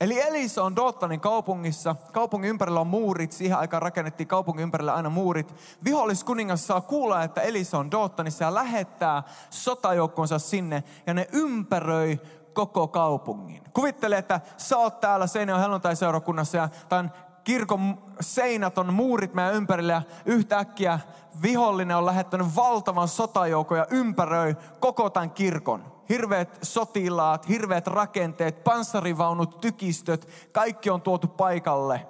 Eli 0.00 0.20
Elisa 0.20 0.64
on 0.64 0.76
Dottanin 0.76 1.20
kaupungissa. 1.20 1.96
Kaupungin 2.12 2.50
ympärillä 2.50 2.80
on 2.80 2.86
muurit. 2.86 3.32
Siihen 3.32 3.58
aikaan 3.58 3.82
rakennettiin 3.82 4.26
kaupungin 4.26 4.62
ympärillä 4.62 4.94
aina 4.94 5.10
muurit. 5.10 5.54
Viholliskuningas 5.84 6.66
saa 6.66 6.80
kuulla, 6.80 7.22
että 7.22 7.40
Elisa 7.40 7.78
on 7.78 7.90
Dottanissa 7.90 8.44
ja 8.44 8.54
lähettää 8.54 9.22
sotajoukkonsa 9.50 10.38
sinne. 10.38 10.84
Ja 11.06 11.14
ne 11.14 11.28
ympäröi 11.32 12.20
koko 12.66 12.88
kaupungin. 12.88 13.62
Kuvittele, 13.72 14.18
että 14.18 14.40
sä 14.56 14.78
oot 14.78 15.00
täällä 15.00 15.26
Seinäjoen 15.26 15.62
helluntai-seurakunnassa 15.62 16.56
ja 16.56 16.68
tämän 16.88 17.12
kirkon 17.44 18.02
seinät 18.20 18.78
on 18.78 18.94
muurit 18.94 19.34
meidän 19.34 19.54
ympärillä 19.54 19.92
ja 19.92 20.02
yhtäkkiä 20.24 21.00
vihollinen 21.42 21.96
on 21.96 22.06
lähettänyt 22.06 22.56
valtavan 22.56 23.08
sotajoukon 23.08 23.78
ja 23.78 23.86
ympäröi 23.90 24.56
koko 24.80 25.10
tämän 25.10 25.30
kirkon. 25.30 25.92
Hirveät 26.08 26.58
sotilaat, 26.62 27.48
hirveät 27.48 27.86
rakenteet, 27.86 28.64
panssarivaunut, 28.64 29.60
tykistöt, 29.60 30.28
kaikki 30.52 30.90
on 30.90 31.02
tuotu 31.02 31.26
paikalle. 31.26 32.06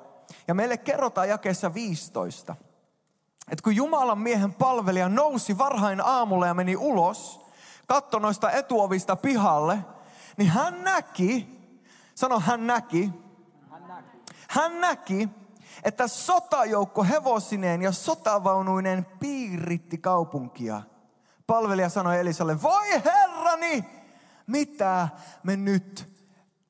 Ja 0.48 0.54
meille 0.54 0.76
kerrotaan 0.76 1.28
jakeessa 1.28 1.74
15, 1.74 2.56
että 3.50 3.62
kun 3.62 3.76
Jumalan 3.76 4.18
miehen 4.18 4.54
palvelija 4.54 5.08
nousi 5.08 5.58
varhain 5.58 6.00
aamulla 6.00 6.46
ja 6.46 6.54
meni 6.54 6.76
ulos, 6.76 7.40
katsoi 7.86 8.20
noista 8.20 8.50
etuovista 8.50 9.16
pihalle, 9.16 9.78
niin 10.38 10.50
hän 10.50 10.84
näki, 10.84 11.60
sano 12.14 12.40
hän 12.40 12.66
näki, 12.66 13.10
hän 14.48 14.80
näki, 14.80 15.28
että 15.84 16.08
sotajoukko 16.08 17.04
hevosineen 17.04 17.82
ja 17.82 17.92
sotavaunuinen 17.92 19.04
piiritti 19.04 19.98
kaupunkia. 19.98 20.82
Palvelija 21.46 21.88
sanoi 21.88 22.18
Elisalle, 22.18 22.62
voi 22.62 23.02
herrani, 23.04 23.84
mitä 24.46 25.08
me 25.42 25.56
nyt 25.56 26.08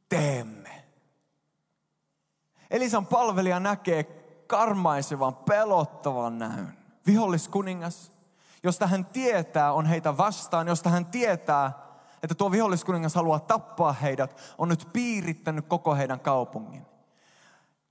teemme? 0.08 0.84
Elisan 2.70 3.06
palvelija 3.06 3.60
näkee 3.60 4.02
karmaisevan, 4.46 5.36
pelottavan 5.36 6.38
näyn. 6.38 6.78
Viholliskuningas, 7.06 8.12
josta 8.62 8.86
hän 8.86 9.06
tietää, 9.06 9.72
on 9.72 9.86
heitä 9.86 10.16
vastaan, 10.16 10.68
josta 10.68 10.90
hän 10.90 11.06
tietää, 11.06 11.87
että 12.22 12.34
tuo 12.34 12.52
viholliskuningas 12.52 13.14
haluaa 13.14 13.40
tappaa 13.40 13.92
heidät, 13.92 14.54
on 14.58 14.68
nyt 14.68 14.88
piirittänyt 14.92 15.66
koko 15.68 15.94
heidän 15.94 16.20
kaupungin. 16.20 16.86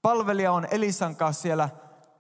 Palvelija 0.02 0.52
on 0.52 0.68
Elisan 0.72 1.16
kanssa 1.16 1.42
siellä 1.42 1.70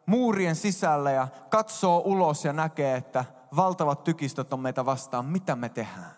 muurien 0.06 0.56
sisällä 0.56 1.12
ja 1.12 1.28
katsoo 1.50 2.02
ulos 2.06 2.46
ja 2.46 2.54
näkee, 2.54 2.96
että 2.96 3.26
valtavat 3.56 4.04
tykistöt 4.04 4.54
on 4.54 4.60
meitä 4.60 4.86
vastaan. 4.86 5.26
Mitä 5.26 5.56
me 5.56 5.70
tehdään? 5.70 6.12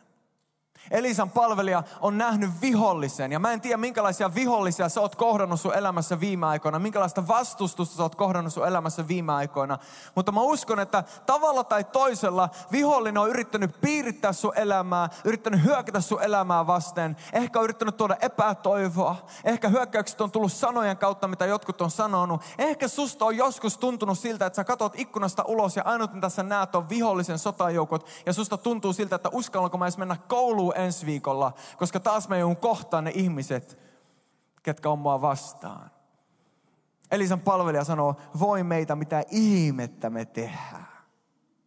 Elisan 0.91 1.29
palvelija 1.29 1.83
on 2.01 2.17
nähnyt 2.17 2.49
vihollisen. 2.61 3.31
Ja 3.31 3.39
mä 3.39 3.51
en 3.51 3.61
tiedä, 3.61 3.77
minkälaisia 3.77 4.35
vihollisia 4.35 4.89
sä 4.89 5.01
oot 5.01 5.15
kohdannut 5.15 5.61
sun 5.61 5.75
elämässä 5.75 6.19
viime 6.19 6.45
aikoina. 6.45 6.79
Minkälaista 6.79 7.27
vastustusta 7.27 7.95
sä 7.95 8.03
oot 8.03 8.15
kohdannut 8.15 8.53
sun 8.53 8.67
elämässä 8.67 9.07
viime 9.07 9.33
aikoina. 9.33 9.77
Mutta 10.15 10.31
mä 10.31 10.41
uskon, 10.41 10.79
että 10.79 11.03
tavalla 11.25 11.63
tai 11.63 11.83
toisella 11.83 12.49
vihollinen 12.71 13.17
on 13.17 13.29
yrittänyt 13.29 13.81
piirittää 13.81 14.33
sun 14.33 14.53
elämää. 14.55 15.09
Yrittänyt 15.23 15.63
hyökätä 15.63 16.01
sun 16.01 16.23
elämää 16.23 16.67
vasten. 16.67 17.17
Ehkä 17.33 17.59
on 17.59 17.63
yrittänyt 17.63 17.97
tuoda 17.97 18.15
epätoivoa. 18.21 19.15
Ehkä 19.43 19.69
hyökkäykset 19.69 20.21
on 20.21 20.31
tullut 20.31 20.53
sanojen 20.53 20.97
kautta, 20.97 21.27
mitä 21.27 21.45
jotkut 21.45 21.81
on 21.81 21.91
sanonut. 21.91 22.41
Ehkä 22.57 22.87
susta 22.87 23.25
on 23.25 23.37
joskus 23.37 23.77
tuntunut 23.77 24.19
siltä, 24.19 24.45
että 24.45 24.55
sä 24.55 24.63
katot 24.63 24.99
ikkunasta 24.99 25.43
ulos 25.47 25.75
ja 25.75 25.83
ainut 25.85 26.13
mitä 26.13 26.29
sä 26.29 26.43
näet 26.43 26.75
on 26.75 26.89
vihollisen 26.89 27.39
sotajoukot. 27.39 28.05
Ja 28.25 28.33
susta 28.33 28.57
tuntuu 28.57 28.93
siltä, 28.93 29.15
että 29.15 29.29
uskallanko 29.31 29.77
mä 29.77 29.85
edes 29.85 29.97
mennä 29.97 30.17
kouluun 30.27 30.73
ensi 30.79 31.05
viikolla, 31.05 31.53
koska 31.77 31.99
taas 31.99 32.29
me 32.29 32.39
joudun 32.39 32.57
kohtaan 32.57 33.03
ne 33.03 33.11
ihmiset, 33.15 33.79
ketkä 34.63 34.89
on 34.89 34.99
mua 34.99 35.21
vastaan. 35.21 35.91
Elisan 37.11 37.39
palvelija 37.39 37.83
sanoo, 37.83 38.15
voi 38.39 38.63
meitä 38.63 38.95
mitä 38.95 39.23
ihmettä 39.31 40.09
me 40.09 40.25
tehdään. 40.25 40.87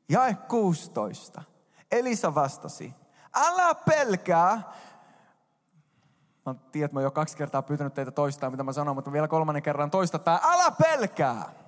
Jae 0.08 0.34
16. 0.48 1.42
Elisa 1.90 2.34
vastasi, 2.34 2.94
älä 3.34 3.74
pelkää. 3.74 4.62
Mä 6.46 6.54
tiedän, 6.72 6.84
että 6.84 6.94
mä 6.94 6.98
oon 6.98 7.04
jo 7.04 7.10
kaksi 7.10 7.36
kertaa 7.36 7.62
pyytänyt 7.62 7.94
teitä 7.94 8.10
toistaa, 8.10 8.50
mitä 8.50 8.62
mä 8.62 8.72
sanon, 8.72 8.96
mutta 8.96 9.12
vielä 9.12 9.28
kolmannen 9.28 9.62
kerran 9.62 9.90
toista 9.90 10.18
tää. 10.18 10.40
Älä 10.42 10.70
pelkää. 10.70 11.61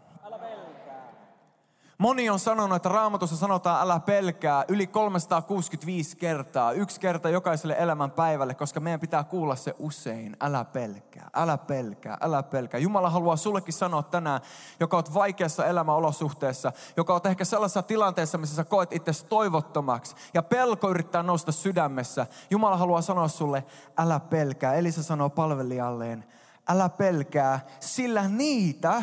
Moni 2.04 2.30
on 2.30 2.38
sanonut, 2.38 2.76
että 2.76 2.88
raamatussa 2.88 3.36
sanotaan 3.36 3.82
älä 3.82 4.00
pelkää 4.00 4.64
yli 4.68 4.86
365 4.86 6.16
kertaa. 6.16 6.72
Yksi 6.72 7.00
kerta 7.00 7.28
jokaiselle 7.28 7.76
elämän 7.78 8.10
päivälle, 8.10 8.54
koska 8.54 8.80
meidän 8.80 9.00
pitää 9.00 9.24
kuulla 9.24 9.56
se 9.56 9.74
usein. 9.78 10.36
Älä 10.40 10.64
pelkää, 10.64 11.30
älä 11.34 11.58
pelkää, 11.58 12.18
älä 12.20 12.42
pelkää. 12.42 12.80
Jumala 12.80 13.10
haluaa 13.10 13.36
sullekin 13.36 13.74
sanoa 13.74 14.02
tänään, 14.02 14.40
joka 14.80 14.96
on 14.96 15.04
vaikeassa 15.14 15.66
elämäolosuhteessa, 15.66 16.72
joka 16.96 17.14
on 17.14 17.20
ehkä 17.24 17.44
sellaisessa 17.44 17.82
tilanteessa, 17.82 18.38
missä 18.38 18.56
sä 18.56 18.64
koet 18.64 18.92
itse 18.92 19.26
toivottomaksi 19.28 20.16
ja 20.34 20.42
pelko 20.42 20.90
yrittää 20.90 21.22
nousta 21.22 21.52
sydämessä. 21.52 22.26
Jumala 22.50 22.76
haluaa 22.76 23.02
sanoa 23.02 23.28
sulle, 23.28 23.64
älä 23.98 24.20
pelkää. 24.20 24.74
Elisa 24.74 25.02
sanoo 25.02 25.30
palvelijalleen, 25.30 26.24
älä 26.68 26.88
pelkää, 26.88 27.60
sillä 27.80 28.28
niitä, 28.28 29.02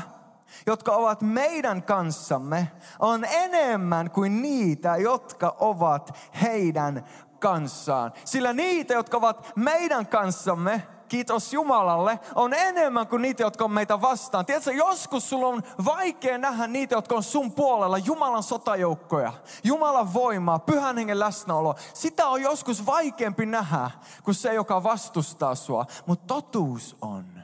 jotka 0.67 0.91
ovat 0.91 1.22
meidän 1.22 1.84
kanssamme, 1.84 2.72
on 3.00 3.25
enemmän 3.25 4.12
kuin 4.12 4.41
niitä, 4.41 4.96
jotka 4.96 5.55
ovat 5.60 6.17
heidän 6.41 7.05
kanssaan. 7.39 8.13
Sillä 8.25 8.53
niitä, 8.53 8.93
jotka 8.93 9.17
ovat 9.17 9.51
meidän 9.55 10.08
kanssamme, 10.08 10.88
kiitos 11.08 11.53
Jumalalle, 11.53 12.20
on 12.36 12.53
enemmän 12.53 13.08
kuin 13.08 13.22
niitä, 13.22 13.43
jotka 13.43 13.63
on 13.63 13.72
meitä 13.72 14.01
vastaan. 14.01 14.46
Tiedätkö, 14.46 14.72
joskus 14.72 15.29
sulla 15.29 15.48
on 15.48 15.63
vaikea 15.86 16.38
nähdä 16.38 16.67
niitä, 16.67 16.96
jotka 16.96 17.15
on 17.15 17.24
sun 17.24 17.51
puolella, 17.51 17.98
Jumalan 17.98 18.43
sotajoukkoja, 18.43 19.34
Jumalan 19.63 20.13
voimaa, 20.13 20.60
pyhän 20.60 20.98
hengen 20.98 21.20
läsnäolo. 21.20 21.75
Sitä 21.93 22.27
on 22.27 22.41
joskus 22.41 22.86
vaikeampi 22.86 23.46
nähdä 23.46 23.91
kuin 24.24 24.36
se, 24.36 24.53
joka 24.53 24.84
vastustaa 24.84 25.55
sua. 25.55 25.86
Mutta 26.05 26.25
totuus 26.27 26.98
on, 27.01 27.41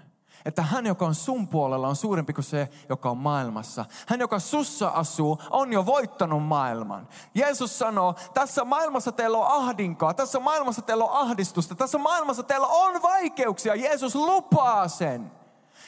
että 0.47 0.61
hän, 0.61 0.85
joka 0.85 1.05
on 1.05 1.15
sun 1.15 1.47
puolella, 1.47 1.87
on 1.87 1.95
suurempi 1.95 2.33
kuin 2.33 2.45
se, 2.45 2.69
joka 2.89 3.09
on 3.09 3.17
maailmassa. 3.17 3.85
Hän, 4.07 4.19
joka 4.19 4.39
sussa 4.39 4.87
asuu, 4.87 5.41
on 5.49 5.73
jo 5.73 5.85
voittanut 5.85 6.43
maailman. 6.43 7.07
Jeesus 7.35 7.79
sanoo, 7.79 8.15
tässä 8.33 8.65
maailmassa 8.65 9.11
teillä 9.11 9.37
on 9.37 9.47
ahdinkoa, 9.47 10.13
tässä 10.13 10.39
maailmassa 10.39 10.81
teillä 10.81 11.03
on 11.03 11.11
ahdistusta, 11.11 11.75
tässä 11.75 11.97
maailmassa 11.97 12.43
teillä 12.43 12.67
on 12.67 13.01
vaikeuksia. 13.01 13.75
Jeesus 13.75 14.15
lupaa 14.15 14.87
sen. 14.87 15.31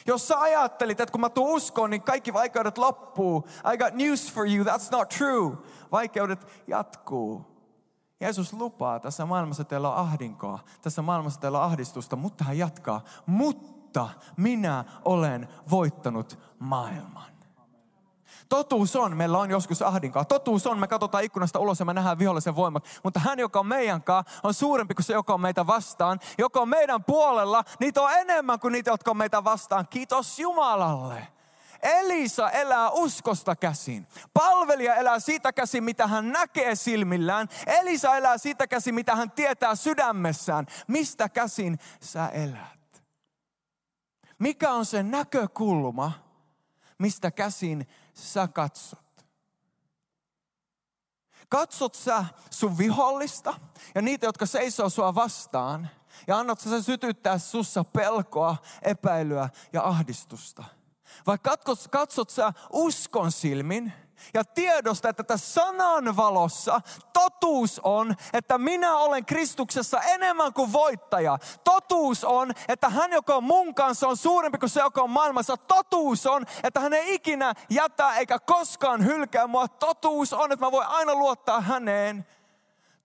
Jos 0.06 0.28
sä 0.28 0.40
ajattelit, 0.40 1.00
että 1.00 1.12
kun 1.12 1.20
mä 1.20 1.28
tuun 1.28 1.56
uskoon, 1.56 1.90
niin 1.90 2.02
kaikki 2.02 2.32
vaikeudet 2.32 2.78
loppuu. 2.78 3.48
I 3.72 3.76
got 3.76 3.94
news 3.94 4.32
for 4.32 4.46
you, 4.48 4.64
that's 4.64 4.92
not 4.92 5.08
true. 5.08 5.56
Vaikeudet 5.92 6.46
jatkuu. 6.66 7.44
Jeesus 8.20 8.52
lupaa, 8.52 9.00
tässä 9.00 9.26
maailmassa 9.26 9.64
teillä 9.64 9.90
on 9.90 9.96
ahdinkoa, 9.96 10.58
tässä 10.82 11.02
maailmassa 11.02 11.40
teillä 11.40 11.58
on 11.58 11.64
ahdistusta, 11.64 12.16
mutta 12.16 12.44
hän 12.44 12.58
jatkaa. 12.58 13.00
Mutta 13.26 13.79
mutta 13.90 14.08
minä 14.36 14.84
olen 15.04 15.48
voittanut 15.70 16.38
maailman. 16.58 17.30
Totuus 18.48 18.96
on, 18.96 19.16
meillä 19.16 19.38
on 19.38 19.50
joskus 19.50 19.82
ahdinkaa. 19.82 20.24
Totuus 20.24 20.66
on, 20.66 20.78
me 20.78 20.88
katsotaan 20.88 21.24
ikkunasta 21.24 21.58
ulos 21.58 21.78
ja 21.78 21.84
me 21.84 21.94
nähdään 21.94 22.18
vihollisen 22.18 22.56
voimat. 22.56 22.84
Mutta 23.04 23.20
hän, 23.20 23.38
joka 23.38 23.60
on 23.60 23.66
meidän 23.66 24.02
kanssa, 24.02 24.40
on 24.42 24.54
suurempi 24.54 24.94
kuin 24.94 25.04
se, 25.04 25.12
joka 25.12 25.34
on 25.34 25.40
meitä 25.40 25.66
vastaan. 25.66 26.20
Joka 26.38 26.60
on 26.60 26.68
meidän 26.68 27.04
puolella, 27.04 27.64
niitä 27.80 28.02
on 28.02 28.12
enemmän 28.12 28.60
kuin 28.60 28.72
niitä, 28.72 28.90
jotka 28.90 29.10
on 29.10 29.16
meitä 29.16 29.44
vastaan. 29.44 29.88
Kiitos 29.88 30.38
Jumalalle. 30.38 31.26
Elisa 31.82 32.50
elää 32.50 32.90
uskosta 32.90 33.56
käsin. 33.56 34.06
Palvelija 34.34 34.94
elää 34.94 35.20
siitä 35.20 35.52
käsin, 35.52 35.84
mitä 35.84 36.06
hän 36.06 36.32
näkee 36.32 36.74
silmillään. 36.74 37.48
Elisa 37.66 38.16
elää 38.16 38.38
siitä 38.38 38.66
käsin, 38.66 38.94
mitä 38.94 39.16
hän 39.16 39.30
tietää 39.30 39.74
sydämessään. 39.74 40.66
Mistä 40.86 41.28
käsin 41.28 41.78
sä 42.00 42.28
elät? 42.28 42.79
Mikä 44.40 44.70
on 44.70 44.86
se 44.86 45.02
näkökulma, 45.02 46.12
mistä 46.98 47.30
käsin 47.30 47.88
sä 48.14 48.48
katsot? 48.48 49.26
Katsot 51.48 51.94
sä 51.94 52.24
sun 52.50 52.78
vihollista 52.78 53.54
ja 53.94 54.02
niitä, 54.02 54.26
jotka 54.26 54.46
seisoo 54.46 54.88
sua 54.88 55.14
vastaan 55.14 55.90
ja 56.26 56.38
annat 56.38 56.60
sä 56.60 56.82
sytyttää 56.82 57.38
sussa 57.38 57.84
pelkoa, 57.84 58.56
epäilyä 58.82 59.48
ja 59.72 59.84
ahdistusta? 59.84 60.64
Vai 61.26 61.38
katsot, 61.38 61.88
katsot 61.88 62.30
sä 62.30 62.52
uskon 62.72 63.32
silmin 63.32 63.92
ja 64.34 64.44
tiedosta, 64.44 65.08
että 65.08 65.22
tässä 65.22 65.62
sanan 65.62 66.16
valossa 66.16 66.80
totuus 67.12 67.80
on, 67.84 68.14
että 68.32 68.58
minä 68.58 68.96
olen 68.96 69.26
Kristuksessa 69.26 70.00
enemmän 70.00 70.52
kuin 70.52 70.72
voittaja. 70.72 71.38
Totuus 71.64 72.24
on, 72.24 72.52
että 72.68 72.88
hän, 72.88 73.12
joka 73.12 73.34
on 73.34 73.44
mun 73.44 73.74
kanssa, 73.74 74.08
on 74.08 74.16
suurempi 74.16 74.58
kuin 74.58 74.70
se, 74.70 74.80
joka 74.80 75.02
on 75.02 75.10
maailmassa. 75.10 75.56
Totuus 75.56 76.26
on, 76.26 76.46
että 76.62 76.80
hän 76.80 76.92
ei 76.92 77.14
ikinä 77.14 77.54
jätä 77.70 78.14
eikä 78.14 78.38
koskaan 78.38 79.04
hylkää 79.04 79.46
mua. 79.46 79.68
Totuus 79.68 80.32
on, 80.32 80.52
että 80.52 80.66
mä 80.66 80.72
voin 80.72 80.86
aina 80.86 81.14
luottaa 81.14 81.60
häneen. 81.60 82.26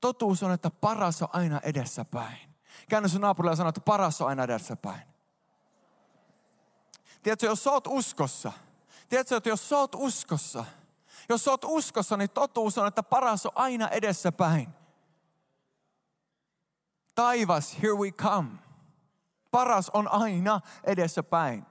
Totuus 0.02 0.44
on, 0.44 0.52
että 0.52 0.70
paras 0.70 1.22
on 1.22 1.30
aina 1.34 1.60
edessäpäin. 1.64 2.38
Käännä 2.90 3.10
sun 3.10 3.22
naapurille 3.22 3.52
ja 3.52 3.56
sano, 3.56 3.70
että 3.70 3.82
paras 3.82 4.22
on 4.22 4.28
aina 4.28 4.44
edessäpäin. 4.44 5.02
Tiedätkö, 7.24 7.46
jos 7.46 7.64
sä 7.64 7.72
oot 7.72 7.88
uskossa, 7.88 8.52
tiedätkö, 9.10 9.38
että 9.38 9.50
jos 9.50 9.70
sä 9.70 9.78
oot 9.78 9.96
uskossa, 9.96 10.66
jos 11.30 11.48
oot 11.48 11.62
uskossa, 11.66 12.18
niin 12.18 12.30
totuus 12.30 12.78
on, 12.78 12.88
että 12.88 13.04
paras 13.04 13.46
on 13.46 13.52
aina 13.56 13.88
edessäpäin. 13.88 14.70
Taivas, 17.16 17.78
here 17.84 17.94
we 17.94 18.12
come. 18.12 18.50
Paras 19.52 19.90
on 19.90 20.12
aina 20.12 20.62
edessä 20.84 21.24
päin. 21.24 21.66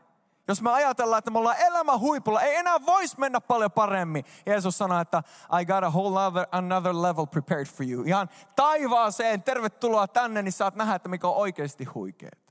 Jos 0.49 0.62
me 0.62 0.73
ajatellaan, 0.73 1.18
että 1.18 1.30
me 1.30 1.38
ollaan 1.38 1.61
elämän 1.61 2.00
huipulla, 2.00 2.42
ei 2.42 2.56
enää 2.56 2.87
voisi 2.87 3.20
mennä 3.20 3.40
paljon 3.40 3.73
paremmin. 3.73 4.25
Jeesus 4.46 4.78
sanoi, 4.78 5.02
että 5.02 5.23
I 5.61 5.64
got 5.64 5.84
a 5.84 5.90
whole 5.90 6.26
other, 6.26 6.46
another 6.52 6.94
level 6.94 7.26
prepared 7.26 7.66
for 7.66 7.87
you. 7.87 8.02
Ihan 8.02 8.28
taivaaseen, 8.56 9.42
tervetuloa 9.42 10.08
tänne, 10.08 10.42
niin 10.42 10.52
saat 10.52 10.75
nähdä, 10.75 10.94
että 10.94 11.08
mikä 11.08 11.28
on 11.28 11.37
oikeasti 11.37 11.84
huikeet. 11.84 12.43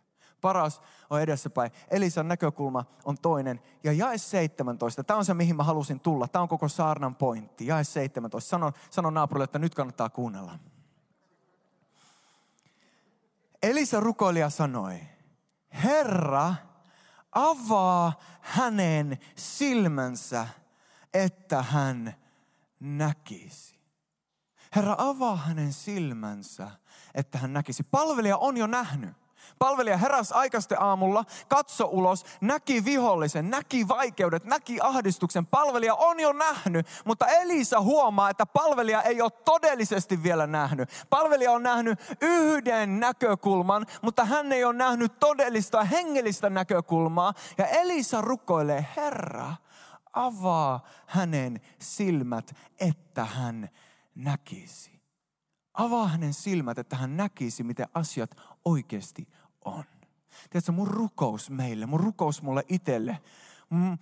Paras 0.43 0.81
on 1.09 1.21
edessäpäin. 1.21 1.71
Elisan 1.91 2.27
näkökulma 2.27 2.85
on 3.05 3.17
toinen. 3.17 3.62
Ja 3.83 3.93
jae 3.93 4.17
17, 4.17 5.03
tämä 5.03 5.17
on 5.17 5.25
se, 5.25 5.33
mihin 5.33 5.55
mä 5.55 5.63
halusin 5.63 6.00
tulla. 6.00 6.27
Tämä 6.27 6.41
on 6.41 6.47
koko 6.47 6.67
saarnan 6.67 7.15
pointti. 7.15 7.67
Jae 7.67 7.83
17. 7.83 8.50
Sano, 8.50 8.71
sano 8.89 9.09
naapurille, 9.09 9.43
että 9.43 9.59
nyt 9.59 9.75
kannattaa 9.75 10.09
kuunnella. 10.09 10.59
Elisa 13.63 14.00
rukoilija 14.00 14.50
sanoi, 14.50 15.00
Herra, 15.83 16.55
avaa 17.31 18.19
hänen 18.41 19.17
silmänsä, 19.35 20.47
että 21.13 21.63
hän 21.63 22.15
näkisi. 22.79 23.79
Herra, 24.75 24.95
avaa 24.97 25.35
hänen 25.35 25.73
silmänsä, 25.73 26.71
että 27.15 27.38
hän 27.38 27.53
näkisi. 27.53 27.83
Palvelija 27.83 28.38
on 28.38 28.57
jo 28.57 28.67
nähnyt. 28.67 29.23
Palvelija 29.59 29.97
heräsi 29.97 30.33
aikaisten 30.33 30.81
aamulla, 30.81 31.25
katso 31.47 31.85
ulos, 31.91 32.25
näki 32.41 32.85
vihollisen, 32.85 33.50
näki 33.50 33.88
vaikeudet, 33.88 34.43
näki 34.43 34.77
ahdistuksen. 34.81 35.45
Palvelija 35.45 35.95
on 35.95 36.19
jo 36.19 36.33
nähnyt, 36.33 36.88
mutta 37.05 37.27
Elisa 37.27 37.81
huomaa, 37.81 38.29
että 38.29 38.45
palvelija 38.45 39.01
ei 39.01 39.21
ole 39.21 39.31
todellisesti 39.45 40.23
vielä 40.23 40.47
nähnyt. 40.47 40.89
Palvelija 41.09 41.51
on 41.51 41.63
nähnyt 41.63 42.00
yhden 42.21 43.00
näkökulman, 43.00 43.85
mutta 44.01 44.25
hän 44.25 44.51
ei 44.51 44.63
ole 44.63 44.73
nähnyt 44.73 45.19
todellista 45.19 45.83
hengellistä 45.83 46.50
näkökulmaa. 46.50 47.33
Ja 47.57 47.65
Elisa 47.65 48.21
rukoilee, 48.21 48.85
Herra, 48.95 49.55
avaa 50.13 50.83
hänen 51.05 51.62
silmät, 51.79 52.55
että 52.79 53.25
hän 53.25 53.69
näkisi. 54.15 54.92
Avaa 55.74 56.08
hänen 56.08 56.34
silmät, 56.34 56.77
että 56.77 56.96
hän 56.96 57.18
näkisi, 57.18 57.63
miten 57.63 57.88
asiat 57.94 58.32
oikeasti 58.65 59.27
on. 59.65 59.84
Tiedätkö, 60.50 60.72
mun 60.72 60.88
rukous 60.88 61.50
meille, 61.50 61.86
mun 61.86 62.00
rukous 62.00 62.42
mulle 62.42 62.63
itselle, 62.70 63.18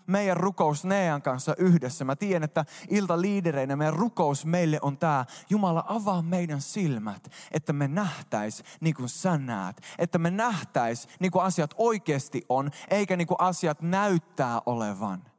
meidän 0.08 0.38
rukous 0.38 0.86
Nean 0.86 1.22
kanssa 1.22 1.56
yhdessä. 1.58 2.06
Mä 2.06 2.16
tiedän, 2.16 2.44
että 2.44 2.66
iltaliidereinä 2.90 3.76
meidän 3.76 3.94
rukous 3.94 4.46
meille 4.46 4.80
on 4.82 4.98
tämä. 4.98 5.26
Jumala, 5.50 5.86
avaa 5.88 6.22
meidän 6.22 6.62
silmät, 6.62 7.32
että 7.52 7.74
me 7.74 7.88
nähtäis 7.88 8.64
niin 8.80 8.96
kuin 8.96 9.10
sä 9.10 9.38
näet. 9.38 9.82
Että 9.98 10.18
me 10.18 10.32
nähtäis 10.32 11.08
niin 11.20 11.32
kuin 11.32 11.44
asiat 11.44 11.74
oikeasti 11.78 12.46
on, 12.50 12.72
eikä 12.90 13.18
niin 13.18 13.28
kuin 13.28 13.42
asiat 13.42 13.82
näyttää 13.82 14.62
olevan. 14.66 15.31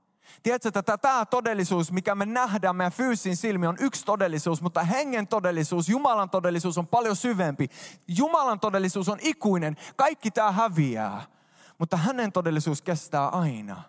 Tiedätkö, 0.42 0.68
että 0.68 0.98
tämä 0.98 1.26
todellisuus, 1.26 1.92
mikä 1.92 2.14
me 2.14 2.26
nähdään 2.26 2.76
meidän 2.76 2.92
fyysin 2.92 3.36
silmi, 3.36 3.66
on 3.66 3.76
yksi 3.80 4.04
todellisuus, 4.04 4.62
mutta 4.62 4.84
hengen 4.84 5.28
todellisuus, 5.28 5.88
Jumalan 5.88 6.30
todellisuus 6.30 6.78
on 6.78 6.86
paljon 6.86 7.16
syvempi. 7.16 7.68
Jumalan 8.08 8.60
todellisuus 8.60 9.08
on 9.08 9.18
ikuinen, 9.20 9.76
kaikki 9.96 10.30
tämä 10.30 10.52
häviää, 10.52 11.22
mutta 11.78 11.96
hänen 11.96 12.32
todellisuus 12.32 12.82
kestää 12.82 13.28
aina. 13.28 13.82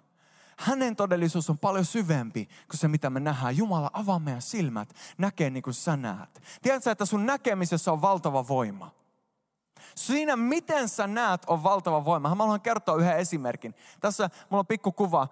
Hänen 0.57 0.95
todellisuus 0.95 1.49
on 1.49 1.57
paljon 1.57 1.85
syvempi 1.85 2.45
kuin 2.45 2.79
se, 2.79 2.87
mitä 2.87 3.09
me 3.09 3.19
nähdään. 3.19 3.57
Jumala 3.57 3.89
avaa 3.93 4.19
meidän 4.19 4.41
silmät, 4.41 4.93
näkee 5.17 5.49
niin 5.49 5.63
kuin 5.63 5.73
sä 5.73 5.97
näet. 5.97 6.41
Tiedätkö, 6.61 6.91
että 6.91 7.05
sun 7.05 7.25
näkemisessä 7.25 7.91
on 7.91 8.01
valtava 8.01 8.47
voima. 8.47 8.91
Siinä, 9.95 10.35
miten 10.35 10.89
sä 10.89 11.07
näet, 11.07 11.41
on 11.47 11.63
valtava 11.63 12.05
voima. 12.05 12.35
Mä 12.35 12.43
haluan 12.43 12.61
kertoa 12.61 12.95
yhden 12.95 13.17
esimerkin. 13.17 13.75
Tässä 13.99 14.29
mulla 14.49 14.59
on 14.59 14.67
pikku 14.67 14.91
kuva. 14.91 15.27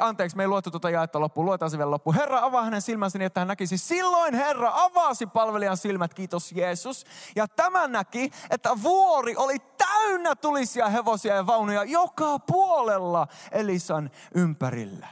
Anteeksi, 0.00 0.36
me 0.36 0.42
ei 0.42 0.48
luettu 0.48 0.70
tuota 0.70 0.90
jaetta 0.90 1.20
loppuun. 1.20 1.44
Luetaan 1.44 1.70
se 1.70 1.78
vielä 1.78 1.90
loppuun. 1.90 2.16
Herra 2.16 2.44
avaa 2.44 2.64
hänen 2.64 2.82
silmänsä 2.82 3.18
niin, 3.18 3.26
että 3.26 3.40
hän 3.40 3.48
näkisi. 3.48 3.78
Silloin 3.78 4.34
Herra 4.34 4.72
avasi 4.74 5.26
palvelijan 5.26 5.76
silmät, 5.76 6.14
kiitos 6.14 6.52
Jeesus. 6.52 7.04
Ja 7.36 7.48
tämä 7.48 7.88
näki, 7.88 8.30
että 8.50 8.82
vuori 8.82 9.36
oli 9.36 9.58
täynnä 9.58 10.36
tulisia 10.36 10.88
hevosia 10.88 11.34
ja 11.34 11.46
vaunuja 11.46 11.84
joka 11.84 12.38
puolella 12.38 13.26
Elisan 13.50 14.10
ympärillä. 14.34 15.08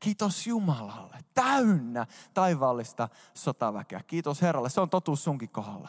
Kiitos 0.00 0.46
Jumalalle. 0.46 1.18
Täynnä 1.34 2.06
taivaallista 2.34 3.08
sotaväkeä. 3.34 4.00
Kiitos 4.06 4.42
Herralle. 4.42 4.70
Se 4.70 4.80
on 4.80 4.90
totuus 4.90 5.24
sunkin 5.24 5.50
kohdalla. 5.50 5.88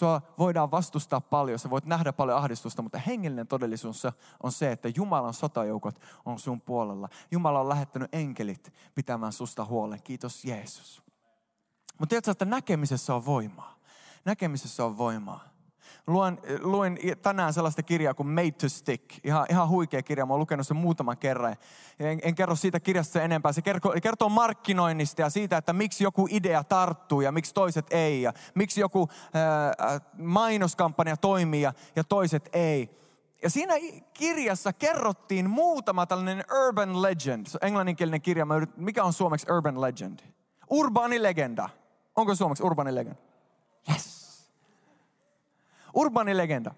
Sua 0.00 0.22
voidaan 0.38 0.70
vastustaa 0.70 1.20
paljon, 1.20 1.58
sä 1.58 1.70
voit 1.70 1.84
nähdä 1.84 2.12
paljon 2.12 2.38
ahdistusta, 2.38 2.82
mutta 2.82 2.98
hengellinen 2.98 3.46
todellisuus 3.46 4.02
on 4.42 4.52
se, 4.52 4.72
että 4.72 4.88
Jumalan 4.96 5.34
sotajoukot 5.34 6.00
on 6.24 6.38
sun 6.38 6.60
puolella. 6.60 7.08
Jumala 7.30 7.60
on 7.60 7.68
lähettänyt 7.68 8.14
enkelit 8.14 8.72
pitämään 8.94 9.32
susta 9.32 9.64
huolen. 9.64 10.02
Kiitos 10.02 10.44
Jeesus. 10.44 11.02
Mutta 11.98 12.10
tiedätkö, 12.10 12.30
että 12.30 12.44
näkemisessä 12.44 13.14
on 13.14 13.26
voimaa. 13.26 13.78
Näkemisessä 14.24 14.84
on 14.84 14.98
voimaa. 14.98 15.49
Luin, 16.10 16.38
luin 16.60 16.98
tänään 17.22 17.52
sellaista 17.52 17.82
kirjaa 17.82 18.14
kuin 18.14 18.28
Made 18.28 18.50
to 18.50 18.68
Stick. 18.68 19.04
Ihan, 19.24 19.46
ihan 19.50 19.68
huikea 19.68 20.02
kirja. 20.02 20.26
Mä 20.26 20.32
oon 20.32 20.40
lukenut 20.40 20.66
sen 20.66 20.76
muutaman 20.76 21.18
kerran. 21.18 21.56
En, 21.98 22.20
en 22.22 22.34
kerro 22.34 22.56
siitä 22.56 22.80
kirjasta 22.80 23.12
sen 23.12 23.22
enempää. 23.22 23.52
Se 23.52 23.62
kertoo, 23.62 23.94
kertoo 24.02 24.28
markkinoinnista 24.28 25.22
ja 25.22 25.30
siitä, 25.30 25.56
että 25.56 25.72
miksi 25.72 26.04
joku 26.04 26.28
idea 26.30 26.64
tarttuu 26.64 27.20
ja 27.20 27.32
miksi 27.32 27.54
toiset 27.54 27.86
ei. 27.90 28.22
Ja 28.22 28.32
miksi 28.54 28.80
joku 28.80 29.08
äh, 29.12 30.00
mainoskampanja 30.18 31.16
toimii 31.16 31.62
ja, 31.62 31.72
ja 31.96 32.04
toiset 32.04 32.48
ei. 32.52 32.90
Ja 33.42 33.50
siinä 33.50 33.74
kirjassa 34.14 34.72
kerrottiin 34.72 35.50
muutama 35.50 36.06
tällainen 36.06 36.44
urban 36.66 37.02
legend. 37.02 37.46
Se 37.46 37.58
on 37.62 37.66
englanninkielinen 37.66 38.22
kirja. 38.22 38.46
Mikä 38.76 39.04
on 39.04 39.12
suomeksi 39.12 39.46
urban 39.52 39.80
legend? 39.80 40.18
Urbaani 40.70 41.22
legenda. 41.22 41.68
Onko 42.16 42.34
suomeksi 42.34 42.62
urbaani 42.62 42.94
legenda? 42.94 43.20
Yes 43.90 44.19
Urbani 45.94 46.36
legenda. 46.36 46.74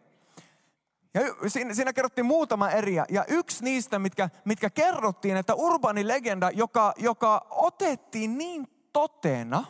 Ja 1.14 1.20
siinä, 1.50 1.74
siinä 1.74 1.92
kerrottiin 1.92 2.26
muutama 2.26 2.70
eri. 2.70 2.94
Ja 2.94 3.24
yksi 3.28 3.64
niistä, 3.64 3.98
mitkä, 3.98 4.28
mitkä 4.44 4.70
kerrottiin, 4.70 5.36
että 5.36 5.54
urbani 5.54 6.08
legenda, 6.08 6.50
joka, 6.50 6.92
joka 6.96 7.46
otettiin 7.50 8.38
niin 8.38 8.68
totena, 8.92 9.64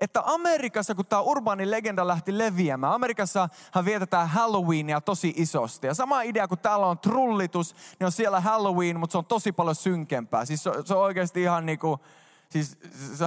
että 0.00 0.22
Amerikassa, 0.24 0.94
kun 0.94 1.06
tämä 1.06 1.22
urbaani 1.22 1.70
legenda 1.70 2.06
lähti 2.06 2.38
leviämään, 2.38 2.92
Amerikassahan 2.92 3.84
vietetään 3.84 4.28
Halloweenia 4.28 5.00
tosi 5.00 5.34
isosti. 5.36 5.86
Ja 5.86 5.94
sama 5.94 6.22
idea, 6.22 6.48
kun 6.48 6.58
täällä 6.58 6.86
on 6.86 6.98
trullitus, 6.98 7.74
niin 7.74 8.04
on 8.04 8.12
siellä 8.12 8.40
Halloween, 8.40 9.00
mutta 9.00 9.12
se 9.12 9.18
on 9.18 9.24
tosi 9.24 9.52
paljon 9.52 9.74
synkempää. 9.74 10.44
Siis 10.44 10.62
se, 10.62 10.70
se 10.84 10.94
on 10.94 11.00
oikeasti 11.00 11.42
ihan 11.42 11.66
niin 11.66 11.78
kuin, 11.78 12.00
siis 12.48 12.78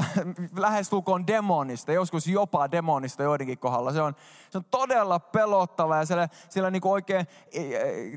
lähestulkoon 0.58 1.27
demonista, 1.27 1.93
joskus 1.93 2.27
jopa 2.27 2.71
demonista 2.71 3.23
joidenkin 3.23 3.58
kohdalla. 3.58 3.93
Se 3.93 4.01
on, 4.01 4.15
se 4.49 4.58
on 4.58 4.65
todella 4.71 5.19
pelottava 5.19 5.97
ja 5.97 6.05
siellä, 6.05 6.29
siellä 6.49 6.71
niin 6.71 6.82
kuin 6.82 6.91
oikein 6.91 7.27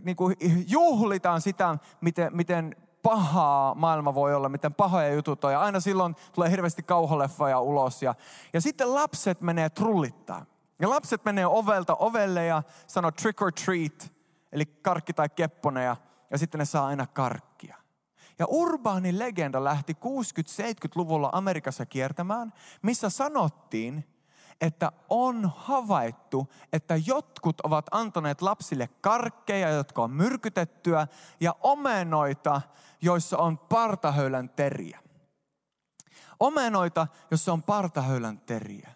niin 0.04 0.16
kuin 0.16 0.36
juhlitaan 0.66 1.40
sitä, 1.40 1.78
miten, 2.00 2.36
miten 2.36 2.76
pahaa 3.02 3.74
maailma 3.74 4.14
voi 4.14 4.34
olla, 4.34 4.48
miten 4.48 4.74
pahoja 4.74 5.14
jutut 5.14 5.44
on. 5.44 5.52
Ja 5.52 5.60
aina 5.60 5.80
silloin 5.80 6.16
tulee 6.32 6.50
hirveästi 6.50 6.82
kauholeffoja 6.82 7.60
ulos. 7.60 8.02
Ja, 8.02 8.14
ja 8.52 8.60
sitten 8.60 8.94
lapset 8.94 9.40
menee 9.40 9.70
trullittaa. 9.70 10.46
Ja 10.80 10.90
lapset 10.90 11.24
menee 11.24 11.46
ovelta 11.46 11.94
ovelle 11.94 12.46
ja 12.46 12.62
sanoo 12.86 13.10
trick 13.10 13.42
or 13.42 13.52
treat, 13.52 14.12
eli 14.52 14.66
karkki 14.66 15.12
tai 15.12 15.28
kepponen, 15.28 15.84
ja, 15.84 15.96
ja 16.30 16.38
sitten 16.38 16.58
ne 16.58 16.64
saa 16.64 16.86
aina 16.86 17.06
karkkia. 17.06 17.81
Ja 18.38 18.46
urbaani 18.48 19.18
legenda 19.18 19.64
lähti 19.64 19.92
60-70-luvulla 19.92 21.30
Amerikassa 21.32 21.86
kiertämään, 21.86 22.52
missä 22.82 23.10
sanottiin, 23.10 24.04
että 24.60 24.92
on 25.08 25.52
havaittu, 25.56 26.52
että 26.72 26.96
jotkut 27.06 27.60
ovat 27.60 27.86
antaneet 27.90 28.42
lapsille 28.42 28.88
karkkeja, 29.00 29.68
jotka 29.68 30.02
on 30.02 30.10
myrkytettyä, 30.10 31.06
ja 31.40 31.54
omenoita, 31.60 32.60
joissa 33.02 33.38
on 33.38 33.58
partahöylän 33.58 34.48
teriä. 34.48 34.98
Omenoita, 36.40 37.06
joissa 37.30 37.52
on 37.52 37.62
partahöylän 37.62 38.40
teriä. 38.40 38.90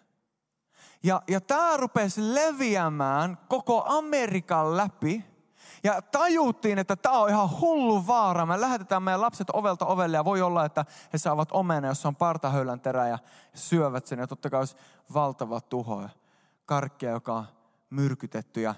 Ja, 1.03 1.21
ja 1.27 1.41
tämä 1.41 1.77
rupesi 1.77 2.35
leviämään 2.35 3.37
koko 3.47 3.83
Amerikan 3.87 4.77
läpi– 4.77 5.23
ja 5.83 6.01
tajuttiin, 6.01 6.79
että 6.79 6.95
tämä 6.95 7.17
on 7.17 7.29
ihan 7.29 7.59
hullu 7.59 8.07
vaara. 8.07 8.45
Me 8.45 8.61
lähetetään 8.61 9.03
meidän 9.03 9.21
lapset 9.21 9.49
ovelta 9.53 9.85
ovelle 9.85 10.17
ja 10.17 10.25
voi 10.25 10.41
olla, 10.41 10.65
että 10.65 10.85
he 11.13 11.17
saavat 11.17 11.49
omena, 11.51 11.87
jossa 11.87 12.07
on 12.07 12.15
partahöylän 12.15 12.79
terä 12.79 13.07
ja 13.07 13.19
syövät 13.53 14.05
sen. 14.05 14.19
Ja 14.19 14.27
totta 14.27 14.49
kai 14.49 14.59
olisi 14.59 14.77
valtava 15.13 15.61
tuho 15.61 16.01
ja 16.01 16.09
karkkia, 16.65 17.11
joka 17.11 17.33
on 17.33 17.45
myrkytetty. 17.89 18.61
Ja, 18.61 18.75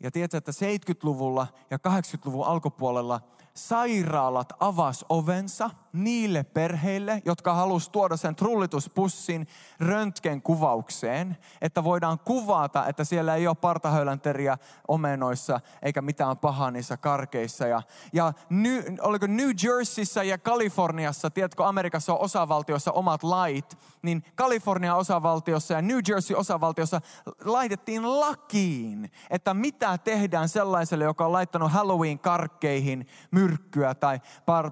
ja 0.00 0.10
tiedätkö, 0.10 0.36
että 0.36 0.52
70-luvulla 0.52 1.46
ja 1.70 1.78
80-luvun 1.88 2.46
alkupuolella 2.46 3.20
sairaalat 3.56 4.52
avas 4.60 5.04
ovensa 5.08 5.70
niille 5.92 6.44
perheille, 6.44 7.22
jotka 7.24 7.54
halusivat 7.54 7.92
tuoda 7.92 8.16
sen 8.16 8.36
trullituspussin 8.36 9.46
röntgenkuvaukseen, 9.80 11.36
että 11.60 11.84
voidaan 11.84 12.18
kuvata, 12.18 12.86
että 12.86 13.04
siellä 13.04 13.34
ei 13.34 13.46
ole 13.46 13.56
partahöylänteriä 13.60 14.58
omenoissa 14.88 15.60
eikä 15.82 16.02
mitään 16.02 16.38
pahaa 16.38 16.70
niissä 16.70 16.96
karkeissa. 16.96 17.66
Ja, 17.66 17.82
ja 18.12 18.32
New, 18.50 18.82
oliko 19.00 19.26
New 19.26 19.50
Jerseyssä 19.64 20.22
ja 20.22 20.38
Kaliforniassa, 20.38 21.30
tiedätkö, 21.30 21.66
Amerikassa 21.66 22.12
on 22.12 22.20
osavaltioissa 22.20 22.92
omat 22.92 23.22
lait, 23.22 23.78
niin 24.02 24.24
Kalifornian 24.34 24.96
osavaltiossa 24.96 25.74
ja 25.74 25.82
New 25.82 25.98
Jersey 26.08 26.36
osavaltiossa 26.36 27.00
laitettiin 27.44 28.20
lakiin, 28.20 29.10
että 29.30 29.54
mitä 29.54 29.98
tehdään 29.98 30.48
sellaiselle, 30.48 31.04
joka 31.04 31.26
on 31.26 31.32
laittanut 31.32 31.72
Halloween-karkkeihin 31.72 33.06
myrkkyä 33.46 33.94
tai 33.94 34.20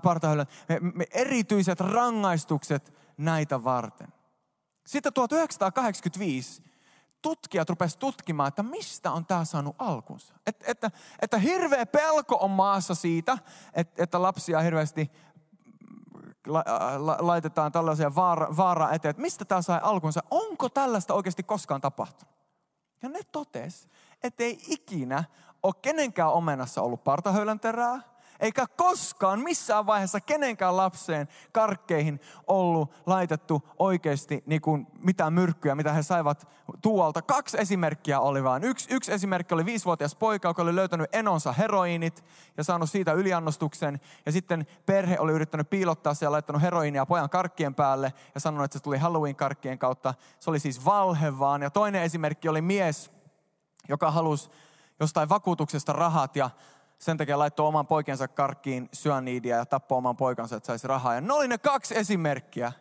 partahöylän. 0.03 0.47
Me, 0.69 0.79
me 0.81 1.05
erityiset 1.11 1.81
rangaistukset 1.81 2.95
näitä 3.17 3.65
varten. 3.65 4.09
Sitten 4.87 5.13
1985 5.13 6.63
tutkijat 7.23 7.71
rupesivat 7.71 7.99
tutkimaan, 7.99 8.49
että 8.49 8.63
mistä 8.63 9.13
on 9.13 9.27
tämä 9.27 9.45
saanut 9.45 9.77
alkunsa. 9.79 10.35
Et, 10.47 10.65
että, 10.67 10.91
että 11.23 11.39
hirveä 11.39 11.87
pelko 11.87 12.37
on 12.41 12.51
maassa 12.51 12.95
siitä, 12.95 13.39
että, 13.75 14.03
että 14.03 14.23
lapsia 14.23 14.61
hirveästi 14.61 15.11
la, 16.47 16.65
la, 16.97 17.17
laitetaan 17.21 17.73
tällaisia 17.73 18.15
vaara, 18.15 18.57
vaara 18.57 18.93
eteen, 18.93 19.11
että 19.11 19.23
mistä 19.23 19.45
tämä 19.45 19.63
sai 19.63 19.81
alkunsa. 19.83 20.23
Onko 20.31 20.69
tällaista 20.69 21.15
oikeasti 21.15 21.43
koskaan 21.43 21.81
tapahtunut? 21.81 22.35
Ja 23.03 23.09
ne 23.09 23.21
totes, 23.33 23.89
että 24.23 24.45
ei 24.45 24.59
ikinä 24.69 25.25
ole 25.63 25.75
kenenkään 25.83 26.33
omenassa 26.33 26.83
ollut 26.83 27.05
partahöylän 27.05 27.61
terää, 27.61 28.01
eikä 28.41 28.67
koskaan 28.77 29.41
missään 29.41 29.87
vaiheessa 29.87 30.21
kenenkään 30.21 30.77
lapseen 30.77 31.29
karkkeihin 31.53 32.21
ollut 32.47 32.93
laitettu 33.07 33.69
oikeasti 33.79 34.43
niin 34.47 34.61
kuin 34.61 34.87
mitään 34.99 35.33
myrkkyä, 35.33 35.75
mitä 35.75 35.93
he 35.93 36.03
saivat 36.03 36.49
tuolta. 36.83 37.23
Kaksi 37.23 37.61
esimerkkiä 37.61 38.21
oli 38.21 38.45
vaan. 38.45 38.65
Yksi, 38.65 38.95
yksi 38.95 39.13
esimerkki 39.13 39.55
oli 39.55 39.65
viisivuotias 39.65 40.17
poika, 40.17 40.49
joka 40.49 40.63
oli 40.63 40.77
löytänyt 40.77 41.15
enonsa 41.15 41.53
heroinit 41.53 42.25
ja 42.57 42.65
saanut 42.65 42.91
siitä 42.91 43.13
yliannostuksen. 43.13 44.01
Ja 44.27 44.33
sitten 44.33 44.67
perhe 44.87 45.19
oli 45.19 45.33
yrittänyt 45.33 45.71
piilottaa 45.71 46.15
se 46.15 46.27
ja 46.27 46.33
laittanut 46.33 46.63
heroinia 46.63 47.07
pojan 47.07 47.31
karkkien 47.31 47.75
päälle 47.75 48.13
ja 48.35 48.41
sanonut, 48.41 48.65
että 48.65 48.79
se 48.79 48.83
tuli 48.83 48.99
Halloween-karkkien 48.99 49.79
kautta. 49.79 50.15
Se 50.41 50.51
oli 50.51 50.59
siis 50.59 50.85
valhe 50.85 51.39
vaan. 51.39 51.63
Ja 51.63 51.71
toinen 51.71 52.03
esimerkki 52.03 52.49
oli 52.49 52.63
mies, 52.63 53.13
joka 53.89 54.11
halusi 54.11 54.51
jostain 55.01 55.29
vakuutuksesta 55.29 55.93
rahat 55.93 56.37
ja 56.37 56.51
sen 56.99 57.17
takia 57.17 57.39
laittoi 57.39 57.67
oman 57.67 57.87
poikensa 57.87 58.29
karkkiin 58.29 58.89
syöniidia 58.93 59.57
ja 59.57 59.67
tappoi 59.67 59.99
oman 59.99 60.17
poikansa, 60.17 60.57
että 60.57 60.67
saisi 60.67 60.89
rahaa. 60.89 61.15
Ja 61.15 61.21
ne 61.21 61.33
oli 61.33 61.49
ne 61.49 61.59
kaksi 61.59 61.99
esimerkkiä, 61.99 62.73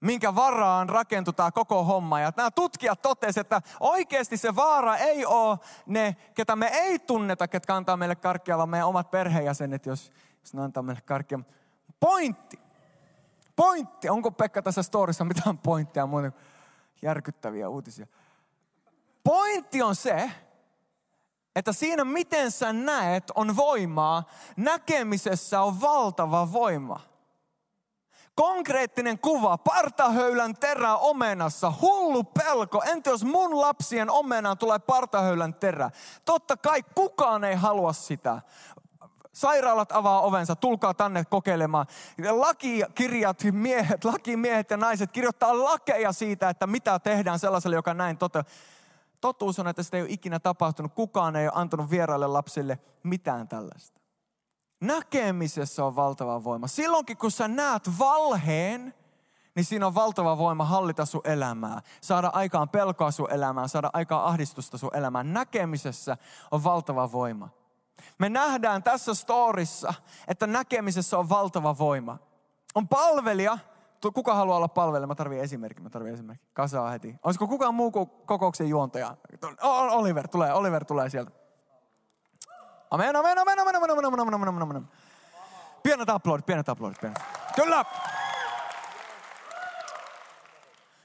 minkä 0.00 0.34
varaan 0.34 0.88
rakentui 0.88 1.34
tämä 1.34 1.50
koko 1.50 1.84
homma. 1.84 2.20
Ja 2.20 2.32
nämä 2.36 2.50
tutkijat 2.50 3.02
totesivat, 3.02 3.44
että 3.44 3.62
oikeasti 3.80 4.36
se 4.36 4.56
vaara 4.56 4.96
ei 4.96 5.26
ole 5.26 5.58
ne, 5.86 6.16
ketä 6.34 6.56
me 6.56 6.66
ei 6.66 6.98
tunneta, 6.98 7.48
ketkä 7.48 7.76
antaa 7.76 7.96
meille 7.96 8.16
karkkia, 8.16 8.58
vaan 8.58 8.68
meidän 8.68 8.88
omat 8.88 9.10
perheenjäsenet, 9.10 9.86
jos, 9.86 10.12
jos 10.40 10.54
ne 10.54 10.62
antaa 10.62 10.82
meille 10.82 11.02
karkkia. 11.02 11.40
Pointti. 12.00 12.58
Pointti. 13.56 14.08
Onko 14.08 14.30
Pekka 14.30 14.62
tässä 14.62 14.82
storissa 14.82 15.24
mitään 15.24 15.58
pointtia 15.58 16.06
muuten 16.06 16.32
järkyttäviä 17.02 17.68
uutisia? 17.68 18.06
Pointti 19.24 19.82
on 19.82 19.94
se, 19.94 20.30
että 21.58 21.72
siinä 21.72 22.04
miten 22.04 22.50
sä 22.50 22.72
näet 22.72 23.32
on 23.34 23.56
voimaa, 23.56 24.24
näkemisessä 24.56 25.62
on 25.62 25.80
valtava 25.80 26.52
voima. 26.52 27.00
Konkreettinen 28.34 29.18
kuva, 29.18 29.58
partahöylän 29.58 30.54
terä 30.54 30.96
omenassa, 30.96 31.72
hullu 31.80 32.24
pelko. 32.24 32.82
Entä 32.86 33.10
jos 33.10 33.24
mun 33.24 33.60
lapsien 33.60 34.10
omenaan 34.10 34.58
tulee 34.58 34.78
partahöylän 34.78 35.54
terä? 35.54 35.90
Totta 36.24 36.56
kai 36.56 36.82
kukaan 36.94 37.44
ei 37.44 37.54
halua 37.54 37.92
sitä. 37.92 38.42
Sairaalat 39.32 39.92
avaa 39.92 40.20
ovensa, 40.20 40.56
tulkaa 40.56 40.94
tänne 40.94 41.24
kokeilemaan. 41.24 41.86
Lakikirjat, 42.30 43.42
miehet, 43.52 44.04
lakimiehet 44.04 44.70
ja 44.70 44.76
naiset 44.76 45.12
kirjoittaa 45.12 45.64
lakeja 45.64 46.12
siitä, 46.12 46.48
että 46.48 46.66
mitä 46.66 46.98
tehdään 46.98 47.38
sellaiselle, 47.38 47.76
joka 47.76 47.94
näin 47.94 48.18
toteuttaa 48.18 48.54
totuus 49.20 49.58
on, 49.58 49.68
että 49.68 49.82
sitä 49.82 49.96
ei 49.96 50.02
ole 50.02 50.10
ikinä 50.12 50.40
tapahtunut. 50.40 50.94
Kukaan 50.94 51.36
ei 51.36 51.46
ole 51.46 51.52
antanut 51.54 51.90
vieraille 51.90 52.26
lapsille 52.26 52.78
mitään 53.02 53.48
tällaista. 53.48 54.00
Näkemisessä 54.80 55.84
on 55.84 55.96
valtava 55.96 56.44
voima. 56.44 56.66
Silloinkin 56.66 57.16
kun 57.16 57.30
sä 57.30 57.48
näet 57.48 57.98
valheen, 57.98 58.94
niin 59.54 59.64
siinä 59.64 59.86
on 59.86 59.94
valtava 59.94 60.38
voima 60.38 60.64
hallita 60.64 61.04
sun 61.04 61.20
elämää. 61.24 61.82
Saada 62.00 62.30
aikaan 62.32 62.68
pelkoa 62.68 63.10
sun 63.10 63.30
elämään, 63.30 63.68
saada 63.68 63.90
aikaan 63.92 64.24
ahdistusta 64.24 64.78
sun 64.78 64.96
elämään. 64.96 65.32
Näkemisessä 65.32 66.16
on 66.50 66.64
valtava 66.64 67.12
voima. 67.12 67.48
Me 68.18 68.28
nähdään 68.28 68.82
tässä 68.82 69.14
storissa, 69.14 69.94
että 70.28 70.46
näkemisessä 70.46 71.18
on 71.18 71.28
valtava 71.28 71.78
voima. 71.78 72.18
On 72.74 72.88
palvelija, 72.88 73.58
kuka 74.14 74.34
haluaa 74.34 74.56
olla 74.56 74.68
palvelija? 74.68 75.06
Mä 75.06 75.14
tarvitsen 75.14 75.44
esimerkki, 75.44 75.82
mä 75.82 75.90
tarvitsen 75.90 76.14
esimerkki. 76.14 76.46
Kasaa 76.52 76.90
heti. 76.90 77.16
Olisiko 77.22 77.48
kukaan 77.48 77.74
muu 77.74 77.90
kuin 77.90 78.10
kokouksen 78.26 78.68
juontaja? 78.68 79.16
Oliver 79.62 80.28
tulee, 80.28 80.52
Oliver 80.52 80.84
tulee 80.84 81.10
sieltä. 81.10 81.30
Amen, 82.90 83.16
amen, 83.16 83.38
amen, 83.38 83.58
amen, 83.60 83.76
amen, 83.76 83.90
amen, 83.90 84.04
amen, 84.04 84.34
amen, 84.34 84.48
amen, 84.48 84.62
amen. 84.62 84.88
Pienet 85.82 86.10
aplodit, 86.10 86.46
pienet 86.46 86.68
aplodit, 86.68 87.00
pienet. 87.00 87.18
Kyllä! 87.56 87.84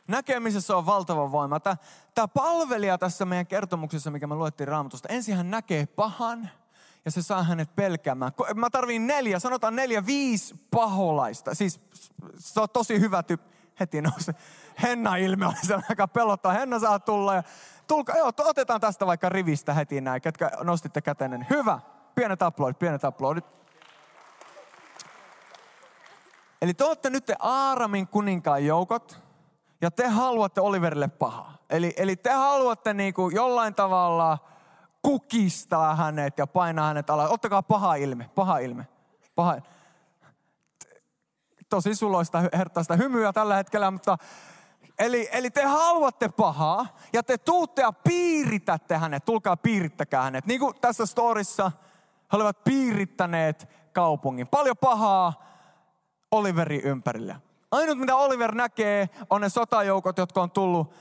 Näkemisessä 0.08 0.78
on 0.78 0.86
valtava 0.86 1.32
voima. 1.32 1.60
Tämä 1.60 2.28
palvelija 2.34 2.98
tässä 2.98 3.26
meidän 3.26 3.48
kertomuksessa, 3.48 4.12
mikä 4.12 4.28
me 4.28 4.36
luettiin 4.36 4.68
raamatusta, 4.68 5.10
ensin 5.10 5.36
hän 5.36 5.52
näkee 5.52 5.86
pahan– 5.86 6.50
ja 7.06 7.12
se 7.12 7.22
saa 7.22 7.44
hänet 7.44 7.76
pelkäämään. 7.76 8.32
Mä 8.56 8.70
tarviin 8.70 9.08
neljä, 9.08 9.40
sanotaan 9.40 9.76
neljä, 9.76 10.06
viisi 10.06 10.56
paholaista. 10.72 11.56
Siis 11.56 11.82
se 12.38 12.62
on 12.62 12.70
tosi 12.70 13.00
hyvä 13.00 13.24
tyyppi. 13.24 13.54
Heti 13.80 14.02
nousi. 14.02 14.32
Henna-ilme 14.82 15.46
oli 15.46 15.66
se 15.68 15.80
aika 15.90 16.08
pelottaa. 16.08 16.54
Henna 16.54 16.80
saa 16.80 17.00
tulla 17.00 17.36
ja 17.36 17.44
tulkaa, 17.88 18.18
joo, 18.18 18.32
otetaan 18.38 18.82
tästä 18.82 19.06
vaikka 19.06 19.30
rivistä 19.30 19.74
heti 19.74 20.02
näin, 20.02 20.22
ketkä 20.22 20.52
nostitte 20.64 21.02
kätenen. 21.02 21.48
Hyvä. 21.50 21.80
Pienet 22.16 22.42
aplodit, 22.42 22.80
pienet 22.80 23.06
aplodit. 23.06 23.46
Eli 26.62 26.74
te 26.74 26.84
olette 26.84 27.10
nyt 27.10 27.26
te 27.26 27.36
Aaramin 27.40 28.08
kuninkaan 28.08 28.66
joukot 28.66 29.20
ja 29.82 29.92
te 29.92 30.08
haluatte 30.08 30.62
Oliverille 30.62 31.08
pahaa. 31.08 31.58
Eli, 31.70 31.94
eli 31.98 32.16
te 32.16 32.32
haluatte 32.32 32.94
niinku 32.94 33.30
jollain 33.30 33.76
tavalla 33.76 34.38
kukistaa 35.04 35.96
hänet 35.96 36.38
ja 36.38 36.48
painaa 36.48 36.88
hänet 36.88 37.10
alas. 37.10 37.32
Ottakaa 37.32 37.64
paha 37.64 37.96
ilme, 37.96 38.30
paha 38.36 38.58
ilme. 38.58 38.88
Paha. 39.36 39.62
Tosi 41.70 41.96
suloista, 41.96 42.44
hertaista 42.58 42.96
hymyä 42.96 43.34
tällä 43.34 43.56
hetkellä, 43.56 43.92
mutta 43.92 44.18
Eli, 45.00 45.30
eli 45.32 45.50
te 45.50 45.64
haluatte 45.64 46.30
pahaa 46.30 46.86
ja 47.14 47.24
te 47.24 47.38
tuutte 47.38 47.82
ja 47.82 47.92
piiritätte 47.92 48.98
hänet. 48.98 49.26
Tulkaa 49.26 49.58
piirittäkää 49.58 50.22
hänet. 50.22 50.46
Niin 50.46 50.60
kuin 50.60 50.76
tässä 50.82 51.06
storissa 51.06 51.72
he 52.32 52.38
olivat 52.38 52.64
piirittäneet 52.64 53.70
kaupungin. 53.94 54.48
Paljon 54.48 54.78
pahaa 54.78 55.44
Oliveri 56.32 56.82
ympärillä. 56.84 57.40
Ainut 57.72 57.98
mitä 57.98 58.16
Oliver 58.16 58.56
näkee 58.56 59.10
on 59.30 59.42
ne 59.42 59.50
sotajoukot, 59.50 60.18
jotka 60.18 60.42
on 60.42 60.52
tullut 60.52 60.94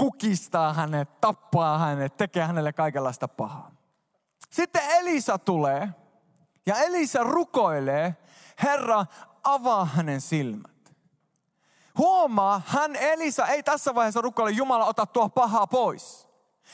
kukistaa 0.00 0.72
hänet, 0.72 1.20
tappaa 1.20 1.78
hänet, 1.78 2.16
tekee 2.16 2.44
hänelle 2.44 2.72
kaikenlaista 2.72 3.28
pahaa. 3.28 3.70
Sitten 4.50 4.82
Elisa 4.90 5.38
tulee 5.38 5.88
ja 6.66 6.76
Elisa 6.76 7.22
rukoilee, 7.22 8.16
Herra, 8.62 9.06
avaa 9.44 9.84
hänen 9.84 10.20
silmät. 10.20 10.94
Huomaa, 11.98 12.62
hän 12.66 12.96
Elisa 12.96 13.46
ei 13.46 13.62
tässä 13.62 13.94
vaiheessa 13.94 14.20
rukoile, 14.20 14.50
Jumala, 14.50 14.84
ota 14.84 15.06
tuo 15.06 15.28
pahaa 15.28 15.66
pois. 15.66 16.28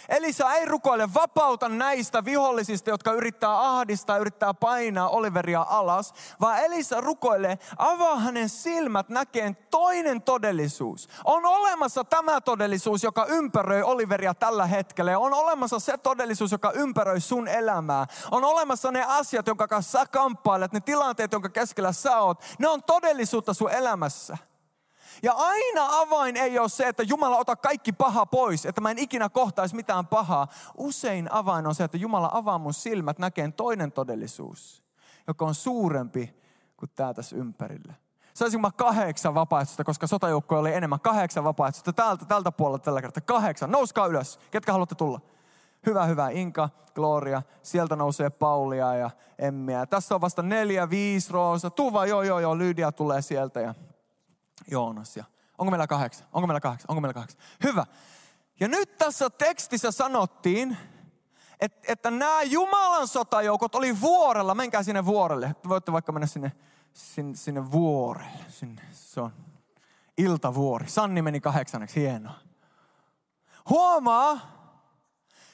Elisa 0.09 0.53
ei 0.55 0.65
rukoile, 0.65 1.15
vapauta 1.15 1.69
näistä 1.69 2.25
vihollisista, 2.25 2.91
jotka 2.91 3.13
yrittää 3.13 3.61
ahdistaa, 3.61 4.19
yrittää 4.19 4.55
painaa 4.55 5.09
Oliveria 5.09 5.67
alas, 5.69 6.15
vaan 6.41 6.59
Elisa 6.59 7.01
rukoilee, 7.01 7.59
avaa 7.77 8.19
hänen 8.19 8.49
silmät 8.49 9.09
näkeen 9.09 9.57
toinen 9.71 10.23
todellisuus. 10.23 11.09
On 11.25 11.47
olemassa 11.47 12.05
tämä 12.05 12.41
todellisuus, 12.41 13.03
joka 13.03 13.25
ympäröi 13.25 13.83
Oliveria 13.83 14.35
tällä 14.35 14.67
hetkellä. 14.67 15.11
Ja 15.11 15.19
on 15.19 15.35
olemassa 15.35 15.79
se 15.79 15.99
todellisuus, 15.99 16.53
joka 16.53 16.71
ympäröi 16.71 17.21
sun 17.21 17.49
elämää. 17.49 18.07
On 18.31 18.45
olemassa 18.45 18.91
ne 18.91 19.05
asiat, 19.09 19.47
jonka 19.47 19.69
kanssa 19.69 19.99
sä 19.99 20.07
kamppailet, 20.07 20.73
ne 20.73 20.81
tilanteet, 20.81 21.33
jonka 21.33 21.49
keskellä 21.49 21.93
sä 21.93 22.21
oot. 22.21 22.45
Ne 22.59 22.69
on 22.69 22.83
todellisuutta 22.83 23.55
sun 23.55 23.71
elämässä. 23.71 24.39
Ja 25.23 25.33
aina 25.33 25.87
avain 25.91 26.37
ei 26.37 26.59
ole 26.59 26.69
se, 26.69 26.89
että 26.89 27.03
Jumala 27.03 27.37
ota 27.37 27.57
kaikki 27.57 27.93
paha 27.93 28.27
pois, 28.27 28.67
että 28.67 28.81
mä 28.81 28.91
en 28.91 28.99
ikinä 28.99 29.29
kohtaisi 29.29 29.77
mitään 29.77 30.07
pahaa. 30.07 30.49
Usein 30.77 31.33
avain 31.33 31.67
on 31.67 31.75
se, 31.75 31.85
että 31.85 31.97
Jumala 31.97 32.31
avaa 32.33 32.59
mun 32.59 32.75
silmät 32.75 33.19
näkeen 33.19 33.53
toinen 33.53 33.93
todellisuus. 33.93 34.83
joka 35.27 35.45
on 35.45 35.55
suurempi 35.55 36.35
kuin 36.77 36.91
tämä 36.95 37.15
tässä 37.15 37.37
ympärillä. 37.37 37.95
Saisin 38.35 38.61
mä 38.61 38.71
kahdeksan 38.77 39.35
vapaaehtoista, 39.35 39.85
koska 39.85 40.07
sotajoukkoja 40.07 40.61
oli 40.61 40.73
enemmän. 40.73 41.01
Kahdeksan 41.01 41.45
vapaaehtoista 41.45 41.93
täältä, 41.93 42.25
tältä 42.25 42.53
puolelta 42.53 42.85
tällä 42.85 43.03
kertaa. 43.03 43.23
Kahdeksan. 43.27 43.71
Nouskaa 43.71 44.07
ylös. 44.07 44.41
Ketkä 44.51 44.73
haluatte 44.73 44.95
tulla? 44.95 45.21
Hyvä, 45.87 46.05
hyvä. 46.05 46.29
Inka, 46.29 46.71
Gloria. 46.95 47.43
Sieltä 47.63 47.97
nousee 47.97 48.31
Paulia 48.31 48.95
ja 48.95 49.11
Emmiä. 49.39 49.87
Tässä 49.87 50.15
on 50.15 50.21
vasta 50.21 50.43
neljä, 50.43 50.91
viisi, 50.91 51.33
Roosa. 51.33 51.71
Tuva, 51.71 52.07
joo, 52.07 52.23
joo, 52.23 52.41
joo. 52.41 52.59
Lydia 52.59 52.93
tulee 52.93 53.23
sieltä 53.23 53.61
ja 53.61 53.75
Joonas. 54.71 55.17
Ja 55.17 55.25
onko 55.59 55.71
meillä 55.71 55.87
kahdeksan? 55.87 56.27
Onko 56.33 56.47
meillä 56.47 56.61
kahdeksan? 56.61 56.91
Onko 56.91 57.01
meillä 57.01 57.15
kahdeksan? 57.15 57.41
Hyvä. 57.65 57.87
Ja 58.61 58.69
nyt 58.69 58.99
tässä 58.99 59.31
tekstissä 59.31 59.91
sanottiin, 59.91 60.77
että, 61.61 61.93
että 61.93 62.11
nämä 62.11 62.43
Jumalan 62.43 63.09
sotajoukot 63.09 63.75
oli 63.75 64.01
vuorella. 64.01 64.55
Menkää 64.55 64.83
sinne 64.83 65.07
vuorelle. 65.07 65.57
Voitte 65.69 65.93
vaikka 65.93 66.13
mennä 66.13 66.27
sinne, 66.27 66.53
sinne, 66.93 67.37
sinne 67.37 67.71
vuorelle. 67.71 68.45
Sinne. 68.49 68.83
Se 68.93 69.21
on 69.21 69.33
iltavuori. 70.19 70.89
Sanni 70.89 71.23
meni 71.23 71.41
kahdeksanneksi. 71.41 72.01
Hienoa. 72.01 72.35
Huomaa, 73.69 74.41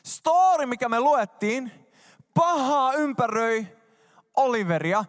story, 0.04 0.66
mikä 0.66 0.88
me 0.88 1.00
luettiin, 1.00 1.88
paha 2.34 2.92
ympäröi 2.92 3.76
Oliveria, 4.36 5.04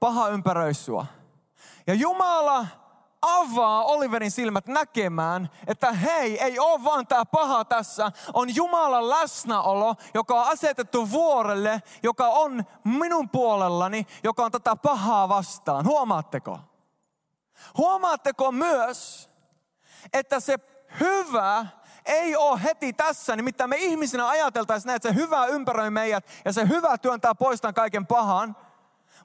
paha 0.00 0.28
ympäröi 0.28 0.74
sua. 0.74 1.06
Ja 1.86 1.94
Jumala 1.94 2.66
avaa 3.24 3.84
Oliverin 3.84 4.30
silmät 4.30 4.66
näkemään, 4.66 5.50
että 5.66 5.92
hei, 5.92 6.42
ei 6.42 6.58
ole 6.58 6.84
vaan 6.84 7.06
tämä 7.06 7.24
paha 7.24 7.64
tässä, 7.64 8.12
on 8.34 8.54
Jumalan 8.54 9.10
läsnäolo, 9.10 9.94
joka 10.14 10.42
on 10.42 10.48
asetettu 10.48 11.10
vuorelle, 11.10 11.82
joka 12.02 12.28
on 12.28 12.64
minun 12.84 13.28
puolellani, 13.28 14.06
joka 14.24 14.44
on 14.44 14.52
tätä 14.52 14.76
pahaa 14.76 15.28
vastaan. 15.28 15.84
Huomaatteko? 15.84 16.60
Huomaatteko 17.76 18.52
myös, 18.52 19.30
että 20.12 20.40
se 20.40 20.58
hyvä 21.00 21.66
ei 22.06 22.36
ole 22.36 22.62
heti 22.62 22.92
tässä, 22.92 23.36
nimittäin 23.36 23.70
me 23.70 23.76
ihmisinä 23.76 24.28
ajateltaisiin 24.28 24.94
että 24.94 25.08
se 25.08 25.14
hyvä 25.14 25.46
ympäröi 25.46 25.90
meidät 25.90 26.26
ja 26.44 26.52
se 26.52 26.68
hyvä 26.68 26.98
työntää 26.98 27.34
poistaa 27.34 27.72
kaiken 27.72 28.06
pahan, 28.06 28.56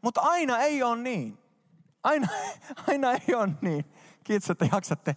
mutta 0.02 0.22
aina 0.22 0.58
ei 0.58 0.84
ole 0.84 0.96
niin. 0.96 1.49
Aina, 2.04 2.28
aina 2.88 3.12
ei 3.12 3.36
ole 3.36 3.50
niin. 3.62 3.86
Kiitos, 4.24 4.50
että 4.50 4.68
jaksatte 4.72 5.16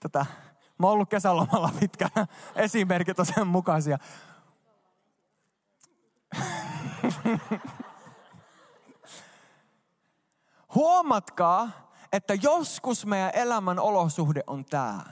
tätä. 0.00 0.26
Mä 0.78 0.86
oon 0.86 0.92
ollut 0.92 1.10
kesälomalla 1.10 1.70
pitkään. 1.80 2.26
Esimerkit 2.56 3.18
on 3.18 3.26
sen 3.26 3.46
mukaisia. 3.46 3.98
Huomatkaa, 10.74 11.90
että 12.12 12.34
joskus 12.34 13.06
meidän 13.06 13.30
elämän 13.34 13.78
olosuhde 13.78 14.42
on 14.46 14.64
tämä. 14.64 15.04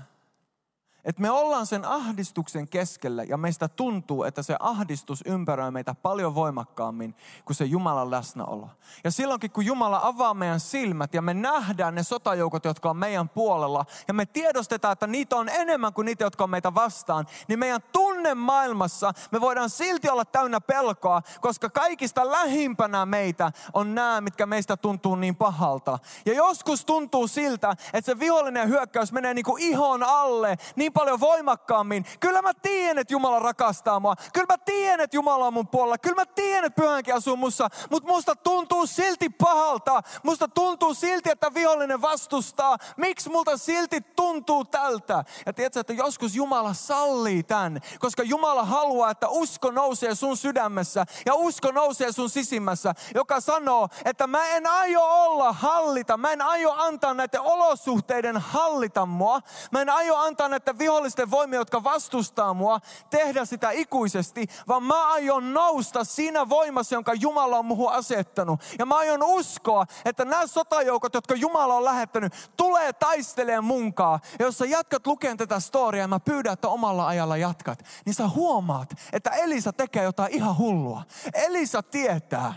Että 1.09 1.23
me 1.23 1.31
ollaan 1.31 1.67
sen 1.67 1.85
ahdistuksen 1.85 2.69
keskellä 2.69 3.23
ja 3.23 3.37
meistä 3.37 3.69
tuntuu, 3.69 4.25
että 4.25 4.43
se 4.43 4.57
ahdistus 4.61 5.23
ympäröi 5.27 5.71
meitä 5.71 5.95
paljon 5.95 6.35
voimakkaammin 6.35 7.15
kuin 7.45 7.57
se 7.57 7.65
Jumalan 7.65 8.11
läsnäolo. 8.11 8.71
Ja 9.05 9.11
silloinkin, 9.11 9.51
kun 9.51 9.67
Jumala 9.67 10.01
avaa 10.03 10.35
meidän 10.35 10.61
silmät 10.61 11.15
ja 11.15 11.23
me 11.23 11.35
nähdään 11.35 11.95
ne 11.95 12.03
sotajoukot, 12.03 12.65
jotka 12.65 12.91
on 12.91 12.97
meidän 12.97 13.29
puolella, 13.29 13.85
ja 14.09 14.15
me 14.15 14.27
tiedostetaan, 14.27 14.93
että 14.93 15.07
niitä 15.07 15.37
on 15.37 15.49
enemmän 15.49 15.93
kuin 15.93 16.05
niitä, 16.05 16.25
jotka 16.25 16.45
on 16.45 16.51
meitä 16.51 16.75
vastaan, 16.75 17.27
niin 17.49 17.59
meidän 17.59 17.81
tunne 17.93 18.35
maailmassa 18.35 19.13
me 19.31 19.41
voidaan 19.41 19.71
silti 19.71 20.09
olla 20.09 20.25
täynnä 20.25 20.61
pelkoa, 20.61 21.23
koska 21.41 21.71
kaikista 21.71 22.31
lähimpänä 22.31 23.07
meitä 23.07 23.53
on 23.73 23.95
nämä, 23.95 24.21
mitkä 24.21 24.47
meistä 24.47 24.77
tuntuu 24.77 25.17
niin 25.17 25.37
pahalta. 25.37 25.99
Ja 26.27 26.35
joskus 26.35 26.85
tuntuu 26.85 27.29
siltä, 27.29 27.71
että 27.93 28.13
se 28.13 28.19
vihollinen 28.19 28.69
hyökkäys 28.69 29.13
menee 29.13 29.35
niin 29.35 29.45
kuin 29.45 29.63
ihon 29.63 30.03
alle, 30.03 30.57
niin 30.77 30.93
paljon 30.99 31.21
voimakkaammin. 31.21 32.05
Kyllä 32.21 32.43
mä 32.43 32.55
tiedän, 32.55 32.99
että 32.99 33.15
Jumala 33.15 33.39
rakastaa 33.39 34.01
mua. 34.01 34.15
Kyllä 34.33 34.47
mä 34.49 34.59
tiedän, 34.59 35.01
että 35.01 35.17
Jumala 35.17 35.47
on 35.47 35.53
mun 35.53 35.69
puolella. 35.69 35.99
Kyllä 35.99 36.17
mä 36.17 36.27
tiedän, 36.27 36.65
että 36.65 36.83
pyhänkin 36.83 37.15
asuu 37.15 37.37
mussa. 37.37 37.69
Mutta 37.91 38.09
musta 38.09 38.37
tuntuu 38.37 38.87
silti 38.87 39.29
pahalta. 39.29 40.03
Musta 40.23 40.49
tuntuu 40.49 40.95
silti, 40.95 41.31
että 41.31 41.55
vihollinen 41.55 42.03
vastustaa. 42.03 42.77
Miksi 42.97 43.31
multa 43.31 43.57
silti 43.57 44.01
tuntuu 44.01 44.65
tältä? 44.65 45.25
Ja 45.47 45.53
tiedätkö, 45.53 45.81
että 45.81 45.93
joskus 45.93 46.35
Jumala 46.35 46.75
sallii 46.75 47.43
tämän. 47.43 47.81
Koska 47.99 48.23
Jumala 48.23 48.65
haluaa, 48.65 49.11
että 49.11 49.29
usko 49.29 49.71
nousee 49.71 50.15
sun 50.15 50.37
sydämessä. 50.37 51.05
Ja 51.27 51.35
usko 51.35 51.73
nousee 51.73 52.13
sun 52.13 52.31
sisimmässä. 52.31 52.95
Joka 53.15 53.41
sanoo, 53.41 53.89
että 54.05 54.27
mä 54.27 54.47
en 54.47 54.67
aio 54.67 55.03
olla 55.03 55.53
hallita. 55.53 56.17
Mä 56.17 56.33
en 56.33 56.43
aio 56.43 56.73
antaa 56.73 57.15
näiden 57.15 57.41
olosuhteiden 57.41 58.37
hallita 58.37 59.07
mua. 59.07 59.41
Mä 59.73 59.81
en 59.81 59.91
aio 59.91 60.17
antaa 60.17 60.49
näiden 60.49 60.78
vihollisten 60.79 61.31
voimia, 61.31 61.59
jotka 61.59 61.85
vastustaa 61.85 62.55
mua, 62.55 62.81
tehdä 63.11 63.45
sitä 63.45 63.71
ikuisesti, 63.71 64.47
vaan 64.69 64.83
mä 64.83 65.09
aion 65.13 65.55
nousta 65.55 66.05
siinä 66.05 66.49
voimassa, 66.49 66.95
jonka 66.95 67.15
Jumala 67.15 67.59
on 67.59 67.65
muuhun 67.65 67.93
asettanut. 67.93 68.61
Ja 68.79 68.87
mä 68.87 68.97
aion 68.97 69.23
uskoa, 69.23 69.87
että 70.05 70.25
nämä 70.25 70.47
sotajoukot, 70.47 71.15
jotka 71.15 71.35
Jumala 71.35 71.75
on 71.75 71.85
lähettänyt, 71.85 72.33
tulee 72.57 72.93
taistelemaan 72.93 73.65
munkaa. 73.65 74.21
Ja 74.39 74.45
jos 74.45 74.59
sä 74.59 74.67
jatkat 74.67 75.07
lukeen 75.07 75.37
tätä 75.37 75.61
storiaa 75.61 76.05
ja 76.05 76.09
mä 76.09 76.21
pyydän, 76.21 76.53
että 76.53 76.69
omalla 76.69 77.07
ajalla 77.07 77.37
jatkat, 77.37 77.85
niin 78.05 78.15
sä 78.15 78.29
huomaat, 78.29 78.95
että 79.13 79.31
Elisa 79.31 79.73
tekee 79.73 80.03
jotain 80.03 80.35
ihan 80.35 80.59
hullua. 80.59 81.03
Elisa 81.35 81.83
tietää, 81.83 82.55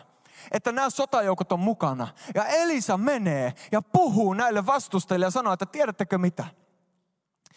että 0.52 0.72
nämä 0.72 0.90
sotajoukot 0.90 1.52
on 1.52 1.60
mukana. 1.60 2.08
Ja 2.36 2.46
Elisa 2.46 2.98
menee 2.98 3.54
ja 3.72 3.82
puhuu 3.82 4.34
näille 4.34 4.66
vastustajille 4.66 5.26
ja 5.26 5.32
sanoo, 5.32 5.54
että 5.54 5.66
tiedättekö 5.66 6.18
mitä? 6.18 6.46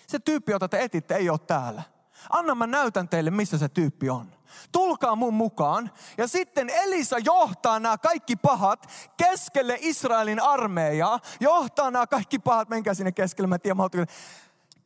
Se 0.07 0.19
tyyppi, 0.19 0.53
jota 0.53 0.69
te 0.69 0.83
etitte, 0.83 1.15
ei 1.15 1.31
ole 1.31 1.39
täällä. 1.39 1.83
Anna 2.31 2.55
mä 2.55 2.67
näytän 2.67 3.09
teille, 3.09 3.31
missä 3.31 3.59
se 3.59 3.69
tyyppi 3.69 4.11
on. 4.11 4.33
Tulkaa 4.73 5.17
mun 5.17 5.35
mukaan. 5.35 5.91
Ja 6.19 6.29
sitten 6.29 6.71
Elisa 6.71 7.19
johtaa 7.19 7.81
nämä 7.81 7.99
kaikki 7.99 8.37
pahat 8.37 8.87
keskelle 9.17 9.79
Israelin 9.81 10.43
armeijaa. 10.43 11.21
Johtaa 11.41 11.91
nämä 11.91 12.07
kaikki 12.07 12.39
pahat, 12.39 12.69
menkää 12.69 12.95
sinne 12.95 13.13
keskelle, 13.13 13.47
mä 13.47 13.59
tiedän, 13.59 13.77
mä 13.77 13.89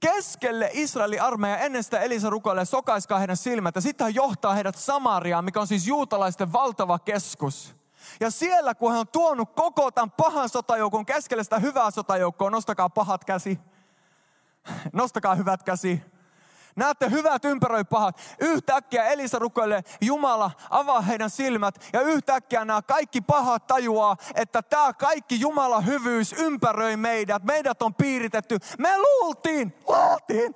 keskelle 0.00 0.70
Israelin 0.72 1.22
armeija. 1.22 1.58
Ennen 1.58 1.84
sitä 1.84 2.00
Elisa 2.00 2.30
rukoilee, 2.30 2.64
sokaiskaa 2.64 3.18
heidän 3.18 3.36
silmät. 3.36 3.74
Ja 3.74 3.80
sitten 3.80 4.04
hän 4.04 4.14
johtaa 4.14 4.54
heidät 4.54 4.76
Samariaan, 4.76 5.44
mikä 5.44 5.60
on 5.60 5.66
siis 5.66 5.86
juutalaisten 5.86 6.52
valtava 6.52 6.98
keskus. 6.98 7.74
Ja 8.20 8.30
siellä, 8.30 8.74
kun 8.74 8.90
hän 8.90 9.00
on 9.00 9.08
tuonut 9.08 9.54
koko 9.54 9.90
tämän 9.90 10.10
pahan 10.10 10.48
sotajoukon 10.48 11.06
keskelle 11.06 11.44
sitä 11.44 11.58
hyvää 11.58 11.90
sotajoukkoa, 11.90 12.50
nostakaa 12.50 12.88
pahat 12.88 13.24
käsi. 13.24 13.58
Nostakaa 14.92 15.34
hyvät 15.34 15.62
käsi. 15.62 16.02
Näette 16.76 17.10
hyvät 17.10 17.44
ympäröi 17.44 17.84
pahat. 17.84 18.20
Yhtäkkiä 18.40 19.04
Elisa 19.04 19.38
rukoilee, 19.38 19.82
Jumala, 20.00 20.50
avaa 20.70 21.00
heidän 21.00 21.30
silmät. 21.30 21.88
Ja 21.92 22.00
yhtäkkiä 22.00 22.64
nämä 22.64 22.82
kaikki 22.82 23.20
pahat 23.20 23.66
tajuaa, 23.66 24.16
että 24.34 24.62
tämä 24.62 24.92
kaikki 24.92 25.40
Jumala 25.40 25.80
hyvyys 25.80 26.32
ympäröi 26.32 26.96
meidät. 26.96 27.44
Meidät 27.44 27.82
on 27.82 27.94
piiritetty. 27.94 28.58
Me 28.78 28.98
luultiin, 28.98 29.74
luultiin 29.88 30.54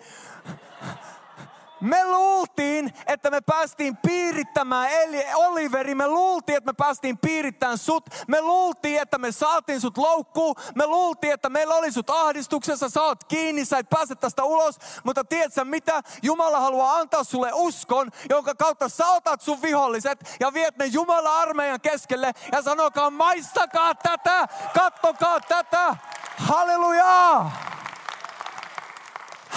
me 1.83 2.05
luultiin, 2.05 2.93
että 3.07 3.31
me 3.31 3.41
päästiin 3.41 3.97
piirittämään 3.97 4.91
Eli, 4.91 5.25
Oliveri. 5.35 5.95
Me 5.95 6.09
luultiin, 6.09 6.57
että 6.57 6.71
me 6.73 6.75
päästiin 6.77 7.19
piirittämään 7.19 7.79
sut. 7.79 8.05
Me 8.29 8.41
luultiin, 8.41 9.03
että 9.03 9.19
me 9.19 9.33
saatiin 9.33 9.81
sut 9.81 9.99
loukkuun. 9.99 10.55
Me 10.75 10.87
luultiin, 10.87 11.33
että 11.33 11.49
meillä 11.49 11.75
oli 11.75 11.93
sut 11.93 12.11
ahdistuksessa. 12.11 12.89
Sä 12.89 13.03
oot 13.03 13.25
kiinni, 13.25 13.65
sä 13.65 13.79
et 13.79 13.89
pääse 13.91 14.15
tästä 14.15 14.45
ulos. 14.45 14.79
Mutta 15.05 15.25
tiedätkö 15.25 15.65
mitä? 15.65 16.03
Jumala 16.23 16.61
haluaa 16.61 16.97
antaa 16.97 17.25
sulle 17.25 17.51
uskon, 17.55 18.11
jonka 18.31 18.55
kautta 18.55 18.89
sä 18.89 19.07
otat 19.07 19.41
sun 19.41 19.63
viholliset 19.63 20.37
ja 20.41 20.53
viet 20.53 20.77
ne 20.77 20.87
Jumala 20.87 21.41
armeijan 21.41 21.81
keskelle 21.81 22.33
ja 22.53 22.63
sanokaa, 22.63 23.11
maistakaa 23.11 23.95
tätä, 23.95 24.49
kattokaa 24.75 25.41
tätä. 25.41 25.97
Hallelujaa! 26.37 27.82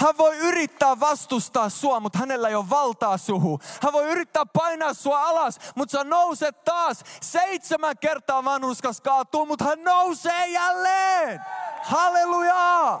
Hän 0.06 0.18
voi 0.18 0.36
yrittää 0.36 1.00
vastustaa 1.00 1.68
sua, 1.68 2.00
mutta 2.00 2.18
hänellä 2.18 2.48
ei 2.48 2.54
ole 2.54 2.70
valtaa 2.70 3.18
suhu. 3.18 3.60
Hän 3.82 3.92
voi 3.92 4.04
yrittää 4.04 4.46
painaa 4.46 4.94
sua 4.94 5.22
alas, 5.22 5.58
mutta 5.74 5.98
sä 5.98 6.04
nouset 6.04 6.64
taas. 6.64 7.04
Seitsemän 7.20 7.98
kertaa 7.98 8.44
vanhuskas 8.44 9.00
kaatuu, 9.00 9.46
mutta 9.46 9.64
hän 9.64 9.84
nousee 9.84 10.46
jälleen. 10.48 11.40
Halleluja! 11.82 13.00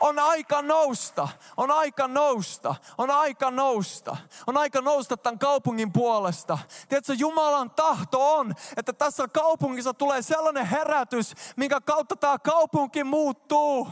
On 0.00 0.18
aika 0.18 0.62
nousta, 0.62 1.28
on 1.56 1.70
aika 1.70 2.08
nousta, 2.08 2.74
on 2.98 3.10
aika 3.10 3.50
nousta. 3.50 4.16
On 4.46 4.56
aika 4.56 4.80
nousta 4.80 5.16
tämän 5.16 5.38
kaupungin 5.38 5.92
puolesta. 5.92 6.58
Tiedätkö, 6.88 7.14
Jumalan 7.18 7.70
tahto 7.70 8.34
on, 8.36 8.54
että 8.76 8.92
tässä 8.92 9.28
kaupungissa 9.28 9.94
tulee 9.94 10.22
sellainen 10.22 10.66
herätys, 10.66 11.34
minkä 11.56 11.80
kautta 11.80 12.16
tämä 12.16 12.38
kaupunki 12.38 13.04
muuttuu 13.04 13.88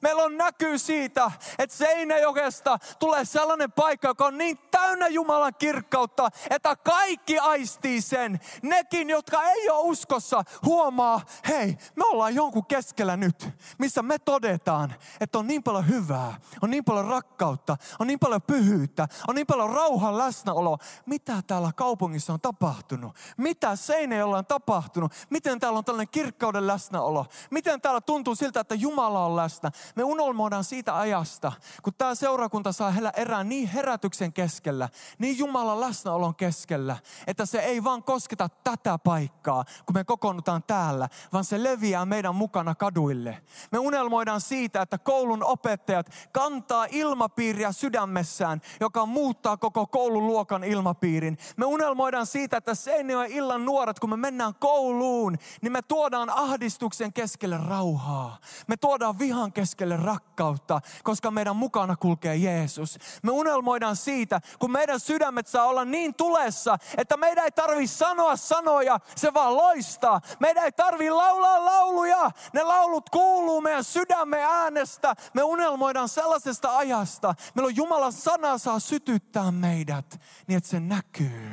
Meillä 0.00 0.22
on 0.22 0.36
näkyy 0.36 0.78
siitä, 0.78 1.30
että 1.58 1.76
Seinäjokesta 1.76 2.78
tulee 2.98 3.24
sellainen 3.24 3.72
paikka, 3.72 4.08
joka 4.08 4.26
on 4.26 4.38
niin 4.38 4.58
täynnä 4.70 5.08
Jumalan 5.08 5.54
kirkkautta, 5.54 6.28
että 6.50 6.76
kaikki 6.76 7.38
aistii 7.38 8.00
sen. 8.00 8.40
Nekin, 8.62 9.10
jotka 9.10 9.42
ei 9.42 9.70
ole 9.70 9.82
uskossa, 9.82 10.44
huomaa, 10.64 11.20
hei, 11.48 11.78
me 11.96 12.04
ollaan 12.04 12.34
jonkun 12.34 12.66
keskellä 12.66 13.16
nyt, 13.16 13.48
missä 13.78 14.02
me 14.02 14.18
todetaan, 14.18 14.94
että 15.20 15.38
on 15.38 15.46
niin 15.46 15.62
paljon 15.62 15.88
hyvää, 15.88 16.34
on 16.62 16.70
niin 16.70 16.84
paljon 16.84 17.06
rakkautta, 17.08 17.76
on 17.98 18.06
niin 18.06 18.18
paljon 18.18 18.42
pyhyyttä, 18.42 19.08
on 19.28 19.34
niin 19.34 19.46
paljon 19.46 19.70
rauhan 19.70 20.18
läsnäolo. 20.18 20.78
Mitä 21.06 21.42
täällä 21.46 21.70
kaupungissa 21.76 22.32
on 22.32 22.40
tapahtunut? 22.40 23.16
Mitä 23.36 23.76
Seinäjolla 23.76 24.38
on 24.38 24.46
tapahtunut? 24.46 25.12
Miten 25.30 25.60
täällä 25.60 25.78
on 25.78 25.84
tällainen 25.84 26.08
kirkkauden 26.08 26.66
läsnäolo? 26.66 27.26
Miten 27.50 27.80
täällä 27.80 28.00
tuntuu 28.00 28.34
siltä, 28.34 28.60
että 28.60 28.74
Jumala 28.74 29.26
on 29.26 29.36
läsnä? 29.36 29.63
Me 29.96 30.04
unelmoidaan 30.04 30.64
siitä 30.64 30.98
ajasta, 30.98 31.52
kun 31.82 31.94
tämä 31.98 32.14
seurakunta 32.14 32.72
saa 32.72 32.92
erään 33.16 33.48
niin 33.48 33.68
herätyksen 33.68 34.32
keskellä, 34.32 34.88
niin 35.18 35.38
Jumalan 35.38 35.80
läsnäolon 35.80 36.34
keskellä, 36.34 36.96
että 37.26 37.46
se 37.46 37.58
ei 37.58 37.84
vaan 37.84 38.02
kosketa 38.02 38.48
tätä 38.48 38.98
paikkaa, 38.98 39.64
kun 39.86 39.94
me 39.94 40.04
kokoonnutaan 40.04 40.62
täällä, 40.62 41.08
vaan 41.32 41.44
se 41.44 41.62
leviää 41.62 42.06
meidän 42.06 42.34
mukana 42.34 42.74
kaduille. 42.74 43.42
Me 43.72 43.78
unelmoidaan 43.78 44.40
siitä, 44.40 44.82
että 44.82 44.98
koulun 44.98 45.44
opettajat 45.44 46.10
kantaa 46.32 46.86
ilmapiiriä 46.90 47.72
sydämessään, 47.72 48.60
joka 48.80 49.06
muuttaa 49.06 49.56
koko 49.56 49.86
koulun 49.86 50.26
luokan 50.26 50.64
ilmapiirin. 50.64 51.38
Me 51.56 51.66
unelmoidaan 51.66 52.26
siitä, 52.26 52.56
että 52.56 52.74
Seinäjoen 52.74 53.32
illan 53.32 53.64
nuoret, 53.64 53.98
kun 54.00 54.10
me 54.10 54.16
mennään 54.16 54.54
kouluun, 54.54 55.38
niin 55.62 55.72
me 55.72 55.82
tuodaan 55.82 56.30
ahdistuksen 56.30 57.12
keskelle 57.12 57.58
rauhaa. 57.68 58.38
Me 58.66 58.76
tuodaan 58.76 59.18
vihan 59.18 59.52
keskelle 59.54 59.96
rakkautta, 59.96 60.80
koska 61.02 61.30
meidän 61.30 61.56
mukana 61.56 61.96
kulkee 61.96 62.36
Jeesus. 62.36 62.98
Me 63.22 63.32
unelmoidaan 63.32 63.96
siitä, 63.96 64.40
kun 64.58 64.72
meidän 64.72 65.00
sydämet 65.00 65.46
saa 65.46 65.66
olla 65.66 65.84
niin 65.84 66.14
tulessa, 66.14 66.78
että 66.96 67.16
meidän 67.16 67.44
ei 67.44 67.50
tarvi 67.50 67.86
sanoa 67.86 68.36
sanoja, 68.36 69.00
se 69.16 69.34
vaan 69.34 69.56
loistaa. 69.56 70.20
Meidän 70.40 70.64
ei 70.64 70.72
tarvi 70.72 71.10
laulaa 71.10 71.64
lauluja, 71.64 72.30
ne 72.52 72.62
laulut 72.62 73.10
kuuluu 73.10 73.60
meidän 73.60 73.84
sydämme 73.84 74.42
äänestä. 74.42 75.14
Me 75.34 75.42
unelmoidaan 75.42 76.08
sellaisesta 76.08 76.76
ajasta, 76.76 77.34
milloin 77.54 77.76
Jumalan 77.76 78.12
sana 78.12 78.58
saa 78.58 78.78
sytyttää 78.78 79.52
meidät, 79.52 80.20
niin 80.46 80.56
että 80.56 80.70
se 80.70 80.80
näkyy. 80.80 81.52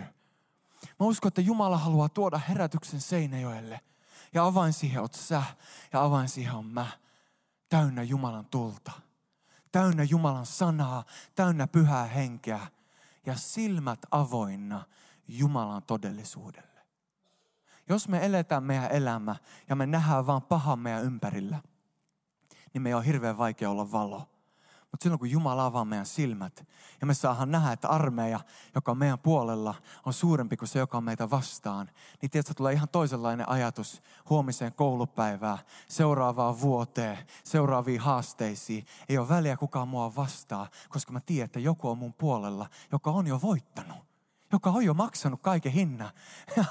Mä 0.99 1.05
uskon, 1.05 1.27
että 1.27 1.41
Jumala 1.41 1.77
haluaa 1.77 2.09
tuoda 2.09 2.37
herätyksen 2.37 3.01
Seinäjoelle. 3.01 3.79
Ja 4.33 4.45
avain 4.45 4.73
siihen 4.73 5.01
oot 5.01 5.13
sä 5.13 5.43
ja 5.93 6.03
avain 6.03 6.29
siihen 6.29 6.53
on 6.53 6.65
mä. 6.65 6.87
Täynnä 7.71 8.03
Jumalan 8.03 8.45
tulta. 8.45 8.91
Täynnä 9.71 10.03
Jumalan 10.03 10.45
sanaa, 10.45 11.03
täynnä 11.35 11.67
pyhää 11.67 12.05
henkeä 12.05 12.59
ja 13.25 13.35
silmät 13.35 13.99
avoinna 14.11 14.85
Jumalan 15.27 15.83
todellisuudelle. 15.83 16.81
Jos 17.89 18.07
me 18.07 18.25
eletään 18.25 18.63
meidän 18.63 18.91
elämä 18.91 19.35
ja 19.69 19.75
me 19.75 19.85
nähdään 19.85 20.27
vaan 20.27 20.41
pahan 20.41 20.79
meidän 20.79 21.03
ympärillä, 21.03 21.61
niin 22.73 22.81
me 22.81 22.95
on 22.95 23.03
hirveän 23.03 23.37
vaikea 23.37 23.69
olla 23.69 23.91
valo. 23.91 24.29
Mutta 24.91 25.03
silloin 25.03 25.19
kun 25.19 25.31
Jumala 25.31 25.65
avaa 25.65 25.85
meidän 25.85 26.05
silmät 26.05 26.67
ja 27.01 27.07
me 27.07 27.13
saadaan 27.13 27.51
nähdä, 27.51 27.71
että 27.71 27.89
armeija, 27.89 28.39
joka 28.75 28.91
on 28.91 28.97
meidän 28.97 29.19
puolella, 29.19 29.75
on 30.05 30.13
suurempi 30.13 30.57
kuin 30.57 30.69
se, 30.69 30.79
joka 30.79 30.97
on 30.97 31.03
meitä 31.03 31.29
vastaan, 31.29 31.89
niin 32.21 32.29
tiedätkö, 32.29 32.53
tulee 32.53 32.73
ihan 32.73 32.89
toisenlainen 32.89 33.49
ajatus 33.49 34.01
huomiseen 34.29 34.73
koulupäivään, 34.73 35.57
seuraavaan 35.87 36.61
vuoteen, 36.61 37.17
seuraaviin 37.43 37.99
haasteisiin. 37.99 38.85
Ei 39.09 39.17
ole 39.17 39.29
väliä 39.29 39.57
kukaan 39.57 39.87
mua 39.87 40.15
vastaa, 40.15 40.67
koska 40.89 41.11
mä 41.11 41.19
tiedän, 41.19 41.45
että 41.45 41.59
joku 41.59 41.89
on 41.89 41.97
mun 41.97 42.13
puolella, 42.13 42.69
joka 42.91 43.11
on 43.11 43.27
jo 43.27 43.41
voittanut 43.41 44.10
joka 44.51 44.69
on 44.69 44.85
jo 44.85 44.93
maksanut 44.93 45.41
kaiken 45.41 45.71
hinnan. 45.71 46.09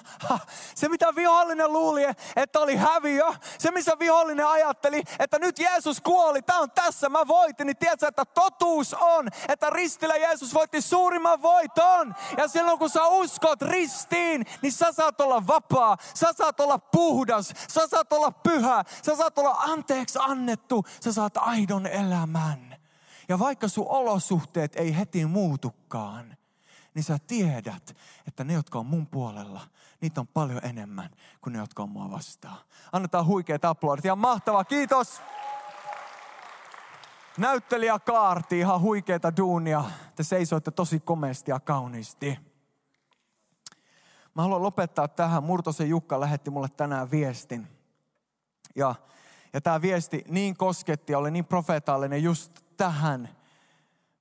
Se 0.75 0.88
mitä 0.88 1.14
vihollinen 1.14 1.73
luuli, 1.73 2.03
että 2.37 2.61
oli 2.61 2.77
häviö, 2.77 3.25
se 3.59 3.71
missä 3.71 3.99
vihollinen 3.99 4.47
ajatteli, 4.47 5.03
että 5.19 5.38
nyt 5.38 5.59
Jeesus 5.59 6.01
kuoli, 6.01 6.43
tämä 6.43 6.59
on 6.59 6.71
tässä, 6.71 7.09
mä 7.09 7.29
voitin, 7.29 7.66
niin 7.66 7.77
tiedätkö, 7.77 8.09
että 8.09 8.25
totuus 8.25 8.95
on, 8.95 9.29
että 9.49 9.71
ristillä 9.71 10.16
Jeesus 10.16 10.55
voitti 10.55 10.81
suurimman 10.81 11.43
voiton. 11.43 12.14
Ja 12.37 12.49
silloin 12.49 12.79
kun 12.79 12.90
sä 12.90 13.07
uskot 13.07 13.62
ristiin, 13.62 14.47
niin 14.62 14.73
sä 14.73 14.93
saat 14.93 15.21
olla 15.21 15.47
vapaa, 15.47 15.97
sä 16.14 16.33
saat 16.37 16.61
olla 16.61 16.79
puhdas, 16.79 17.53
sä 17.69 17.87
saat 17.87 18.12
olla 18.12 18.31
pyhä, 18.31 18.85
sä 19.03 19.16
saat 19.16 19.38
olla 19.38 19.51
anteeksi 19.51 20.19
annettu, 20.23 20.85
sä 21.05 21.12
saat 21.12 21.37
aidon 21.37 21.87
elämän. 21.87 22.77
Ja 23.29 23.38
vaikka 23.38 23.69
sun 23.69 23.87
olosuhteet 23.88 24.77
ei 24.77 24.97
heti 24.97 25.27
muutukaan, 25.27 26.37
niin 26.94 27.03
sä 27.03 27.18
tiedät, 27.26 27.96
että 28.29 28.44
ne, 28.44 28.53
jotka 28.53 28.79
on 28.79 28.87
mun 28.87 29.07
puolella, 29.07 29.61
niitä 30.00 30.20
on 30.20 30.26
paljon 30.26 30.61
enemmän 30.64 31.11
kuin 31.40 31.53
ne, 31.53 31.59
jotka 31.59 31.83
on 31.83 31.90
mua 31.90 32.11
vastaan. 32.11 32.59
Annetaan 32.92 33.26
huikeat 33.26 33.64
aplodit. 33.64 34.05
Ja 34.05 34.16
mahtava, 34.16 34.64
kiitos! 34.64 35.22
Näyttelijä 37.38 37.98
Kaarti, 37.98 38.59
ihan 38.59 38.81
huikeita 38.81 39.37
duunia. 39.37 39.85
Te 40.16 40.22
seisoitte 40.22 40.70
tosi 40.70 41.00
komeasti 41.00 41.50
ja 41.50 41.61
kauniisti. 41.61 42.38
Mä 44.35 44.42
haluan 44.42 44.62
lopettaa 44.62 45.09
tähän. 45.09 45.44
Murtosen 45.44 45.88
Jukka 45.88 46.20
lähetti 46.20 46.50
mulle 46.50 46.68
tänään 46.68 47.11
viestin. 47.11 47.68
Ja, 48.76 48.94
ja 49.53 49.61
tämä 49.61 49.83
viesti 49.83 50.24
niin 50.29 50.57
kosketti 50.57 51.12
ja 51.12 51.18
oli 51.18 51.31
niin 51.31 51.44
profeetallinen 51.44 52.22
just 52.22 52.53
tähän, 52.76 53.29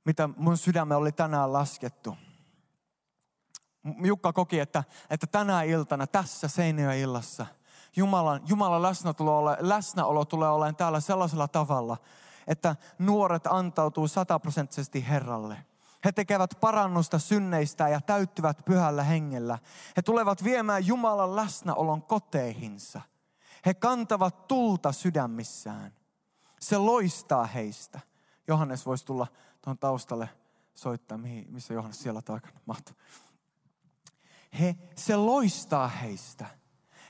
mitä 0.05 0.29
mun 0.37 0.57
sydäme 0.57 0.95
oli 0.95 1.11
tänään 1.11 1.53
laskettu. 1.53 2.17
Jukka 4.03 4.33
koki, 4.33 4.59
että, 4.59 4.83
että 5.09 5.27
tänä 5.27 5.63
iltana, 5.63 6.07
tässä 6.07 6.47
Seinäjoen 6.47 6.97
illassa, 6.97 7.45
Jumalan, 7.95 8.41
Jumalan 8.47 8.81
läsnäolo, 8.81 9.57
läsnäolo 9.59 10.25
tulee 10.25 10.49
olemaan 10.49 10.75
täällä 10.75 10.99
sellaisella 10.99 11.47
tavalla, 11.47 11.97
että 12.47 12.75
nuoret 12.99 13.47
antautuu 13.47 14.07
sataprosenttisesti 14.07 15.07
Herralle. 15.07 15.65
He 16.05 16.11
tekevät 16.11 16.57
parannusta 16.61 17.19
synneistä 17.19 17.89
ja 17.89 18.01
täyttyvät 18.01 18.65
pyhällä 18.65 19.03
hengellä. 19.03 19.57
He 19.97 20.01
tulevat 20.01 20.43
viemään 20.43 20.87
Jumalan 20.87 21.35
läsnäolon 21.35 22.01
koteihinsa. 22.01 23.01
He 23.65 23.73
kantavat 23.73 24.47
tulta 24.47 24.91
sydämissään. 24.91 25.93
Se 26.59 26.77
loistaa 26.77 27.45
heistä. 27.45 27.99
Johannes 28.47 28.85
voisi 28.85 29.05
tulla 29.05 29.27
tuon 29.61 29.77
taustalle 29.77 30.29
soittaa, 30.75 31.17
missä 31.47 31.73
Johannes 31.73 32.01
siellä 32.01 32.21
takana 32.21 32.59
mahtuu 32.65 32.95
he, 34.59 34.75
se 34.95 35.15
loistaa 35.15 35.87
heistä. 35.87 36.45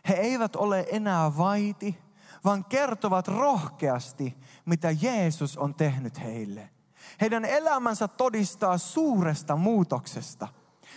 He 0.09 0.13
eivät 0.13 0.55
ole 0.55 0.85
enää 0.91 1.37
vaiti, 1.37 1.99
vaan 2.43 2.65
kertovat 2.65 3.27
rohkeasti, 3.27 4.37
mitä 4.65 4.91
Jeesus 5.01 5.57
on 5.57 5.75
tehnyt 5.75 6.19
heille. 6.19 6.69
Heidän 7.21 7.45
elämänsä 7.45 8.07
todistaa 8.07 8.77
suuresta 8.77 9.55
muutoksesta. 9.55 10.47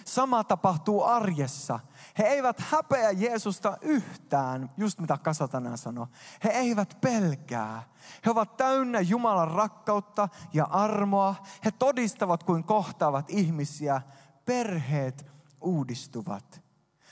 Sama 0.05 0.45
tapahtuu 0.45 1.03
arjessa. 1.03 1.81
He 2.19 2.25
eivät 2.25 2.61
häpeä 2.61 3.11
Jeesusta 3.11 3.77
yhtään, 3.81 4.71
just 4.77 4.99
mitä 4.99 5.19
Kasa 5.19 5.49
tänään 5.49 5.79
sanoi. 5.79 6.07
He 6.45 6.51
eivät 6.51 6.99
pelkää. 7.01 7.83
He 8.27 8.31
ovat 8.31 8.57
täynnä 8.57 9.01
Jumalan 9.01 9.51
rakkautta 9.51 10.29
ja 10.53 10.65
armoa. 10.65 11.35
He 11.65 11.71
todistavat, 11.71 12.43
kuin 12.43 12.65
kohtaavat 12.65 13.31
ihmisiä. 13.31 14.03
Perheet 14.45 15.27
uudistuvat. 15.63 16.63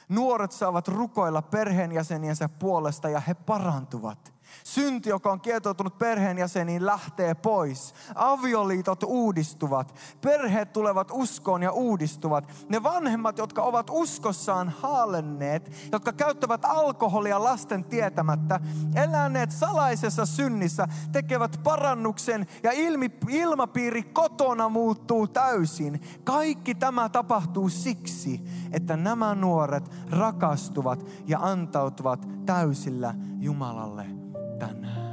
Nuoret 0.09 0.53
saavat 0.53 0.89
rukoilla 0.89 1.43
perheenjäseniensä 1.43 2.49
puolesta 2.49 3.09
ja 3.09 3.21
he 3.21 3.35
parantuvat. 3.35 4.35
Synti, 4.65 5.09
joka 5.09 5.33
on 5.33 5.41
kietoutunut 5.41 5.99
perheenjäseniin, 5.99 6.87
lähtee 6.87 7.35
pois. 7.35 7.95
Avioliitot 8.15 9.03
uudistuvat. 9.03 9.95
Perheet 10.21 10.73
tulevat 10.73 11.09
uskoon 11.13 11.63
ja 11.63 11.73
uudistuvat. 11.73 12.53
Ne 12.69 12.83
vanhemmat, 12.83 13.39
jotka 13.39 13.63
ovat 13.63 13.87
uskossaan 13.91 14.69
haalenneet, 14.69 15.89
jotka 15.93 16.13
käyttävät 16.13 16.65
alkoholia 16.65 17.45
lasten 17.45 17.85
tietämättä, 17.85 18.61
eläneet 18.95 19.51
salaisessa 19.51 20.27
synnissä, 20.27 20.89
tekevät 21.13 21.61
parannuksen 21.65 22.47
ja 22.63 22.73
ilmi, 22.73 23.11
ilmapiiri 23.29 24.03
kotona 24.03 24.69
muuttuu 24.69 25.27
täysin. 25.29 26.01
Kaikki 26.25 26.75
tämä 26.75 27.09
tapahtuu 27.09 27.69
siksi, 27.69 28.41
että 28.73 28.97
nämä 28.97 29.35
nuoret 29.35 29.91
rakastuvat 30.11 31.07
ja 31.27 31.39
antautuvat 31.43 32.29
täysillä 32.47 33.15
Jumalalle 33.41 34.20
tänään. 34.61 35.11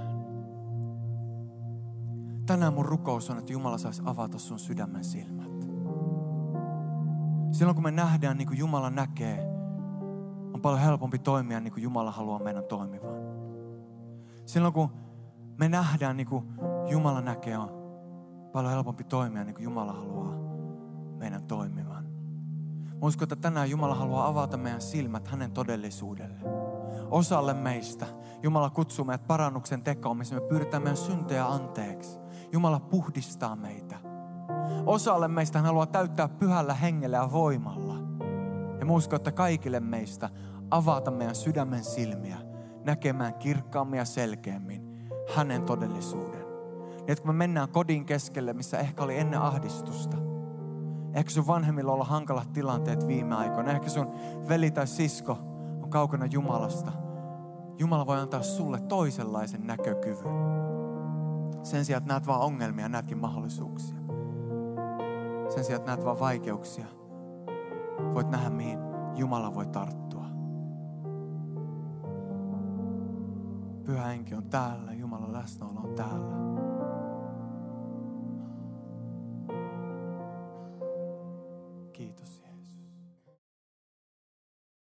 Tänään 2.46 2.74
mun 2.74 2.86
rukous 2.86 3.30
on, 3.30 3.38
että 3.38 3.54
Jumala 3.54 3.78
saisi 3.78 4.02
avata 4.06 4.38
sun 4.38 4.60
sydämen 4.60 5.04
silmät. 5.04 5.68
Silloin 7.52 7.76
kun 7.76 7.84
me 7.84 7.92
nähdään 7.92 8.38
niin 8.38 8.48
kuin 8.48 8.58
Jumala 8.58 8.90
näkee, 8.90 9.48
on 10.54 10.62
paljon 10.62 10.82
helpompi 10.82 11.20
toimia 11.20 11.60
niin 11.60 11.74
kuin 11.74 11.84
Jumala 11.84 12.12
haluaa 12.12 12.40
meidän 12.40 12.64
toimivan. 12.64 13.18
Silloin 14.46 14.74
kun 14.74 14.90
me 15.58 15.70
nähdään 15.70 16.18
niin 16.18 16.28
kuin 16.28 16.46
Jumala 16.90 17.22
näkee 17.22 17.58
on 17.58 17.70
paljon 18.52 18.74
helpompi 18.74 19.04
toimia 19.04 19.44
niin 19.44 19.56
kuin 19.56 19.64
Jumala 19.64 19.94
haluaa 19.94 20.36
meidän 21.18 21.44
toimivan. 21.44 22.04
Mä 23.02 23.08
uskon, 23.08 23.24
että 23.24 23.36
tänään 23.36 23.70
Jumala 23.70 23.96
haluaa 23.96 24.28
avata 24.28 24.58
meidän 24.58 24.82
silmät 24.82 25.28
hänen 25.28 25.52
todellisuudelle. 25.52 26.67
Osalle 27.12 27.54
meistä 27.54 28.06
Jumala 28.44 28.70
kutsuu 28.70 29.06
meidät 29.06 29.28
parannuksen 29.28 29.84
tekoon, 29.84 30.18
missä 30.18 30.36
me 30.36 30.42
pyydetään 30.42 30.84
meidän 30.84 30.98
syntejä 30.98 31.46
anteeksi. 31.48 32.20
Jumala 32.52 32.80
puhdistaa 32.80 33.56
meitä. 33.56 33.96
Osalle 34.86 35.28
meistä 35.28 35.58
hän 35.60 35.66
haluaa 35.66 35.86
täyttää 35.86 36.28
pyhällä 36.28 36.74
hengellä 36.74 37.18
ja 37.18 37.32
voimalla. 37.32 37.96
Ja 38.80 38.86
mä 38.86 38.94
uskon, 38.94 39.18
että 39.18 39.32
kaikille 39.32 39.80
meistä 39.80 40.30
avata 40.72 41.12
meidän 41.12 41.36
sydämen 41.36 41.84
silmiä 41.84 42.38
näkemään 42.86 43.34
kirkkaammin 43.34 43.98
ja 43.98 44.06
selkeämmin 44.06 45.10
hänen 45.36 45.64
todellisuuden. 45.64 46.48
Niin, 46.88 47.12
että 47.12 47.22
kun 47.22 47.36
me 47.36 47.38
mennään 47.38 47.70
kodin 47.70 48.06
keskelle, 48.06 48.54
missä 48.54 48.80
ehkä 48.80 49.04
oli 49.04 49.20
ennen 49.20 49.42
ahdistusta, 49.42 50.18
ehkä 51.14 51.32
sun 51.32 51.48
vanhemmilla 51.48 51.92
olla 51.92 52.04
hankalat 52.04 52.54
tilanteet 52.54 53.08
viime 53.08 53.36
aikoina, 53.36 53.72
ehkä 53.72 53.90
sun 53.90 54.12
veli 54.48 54.72
tai 54.72 54.88
sisko 54.88 55.38
on 55.88 55.92
kaukana 55.92 56.26
Jumalasta. 56.26 56.92
Jumala 57.78 58.06
voi 58.06 58.20
antaa 58.20 58.42
sulle 58.42 58.80
toisenlaisen 58.80 59.68
näkökyvyn. 59.68 60.34
Sen 61.64 61.86
sijaan, 61.86 62.02
että 62.02 62.14
näet 62.14 62.28
vaan 62.28 62.42
ongelmia, 62.42 62.90
näetkin 62.90 63.18
mahdollisuuksia. 63.18 63.98
Sen 65.50 65.64
sijaan, 65.64 65.82
että 65.82 65.92
näet 65.92 66.06
vaan 66.06 66.20
vaikeuksia, 66.20 66.86
voit 68.14 68.30
nähdä, 68.30 68.50
mihin 68.50 68.80
Jumala 69.16 69.56
voi 69.56 69.66
tarttua. 69.66 70.26
Pyhä 73.86 74.06
henki 74.06 74.36
on 74.36 74.44
täällä, 74.44 74.94
Jumalan 74.94 75.34
läsnäolo 75.34 75.80
on 75.80 75.96
täällä. 75.96 76.47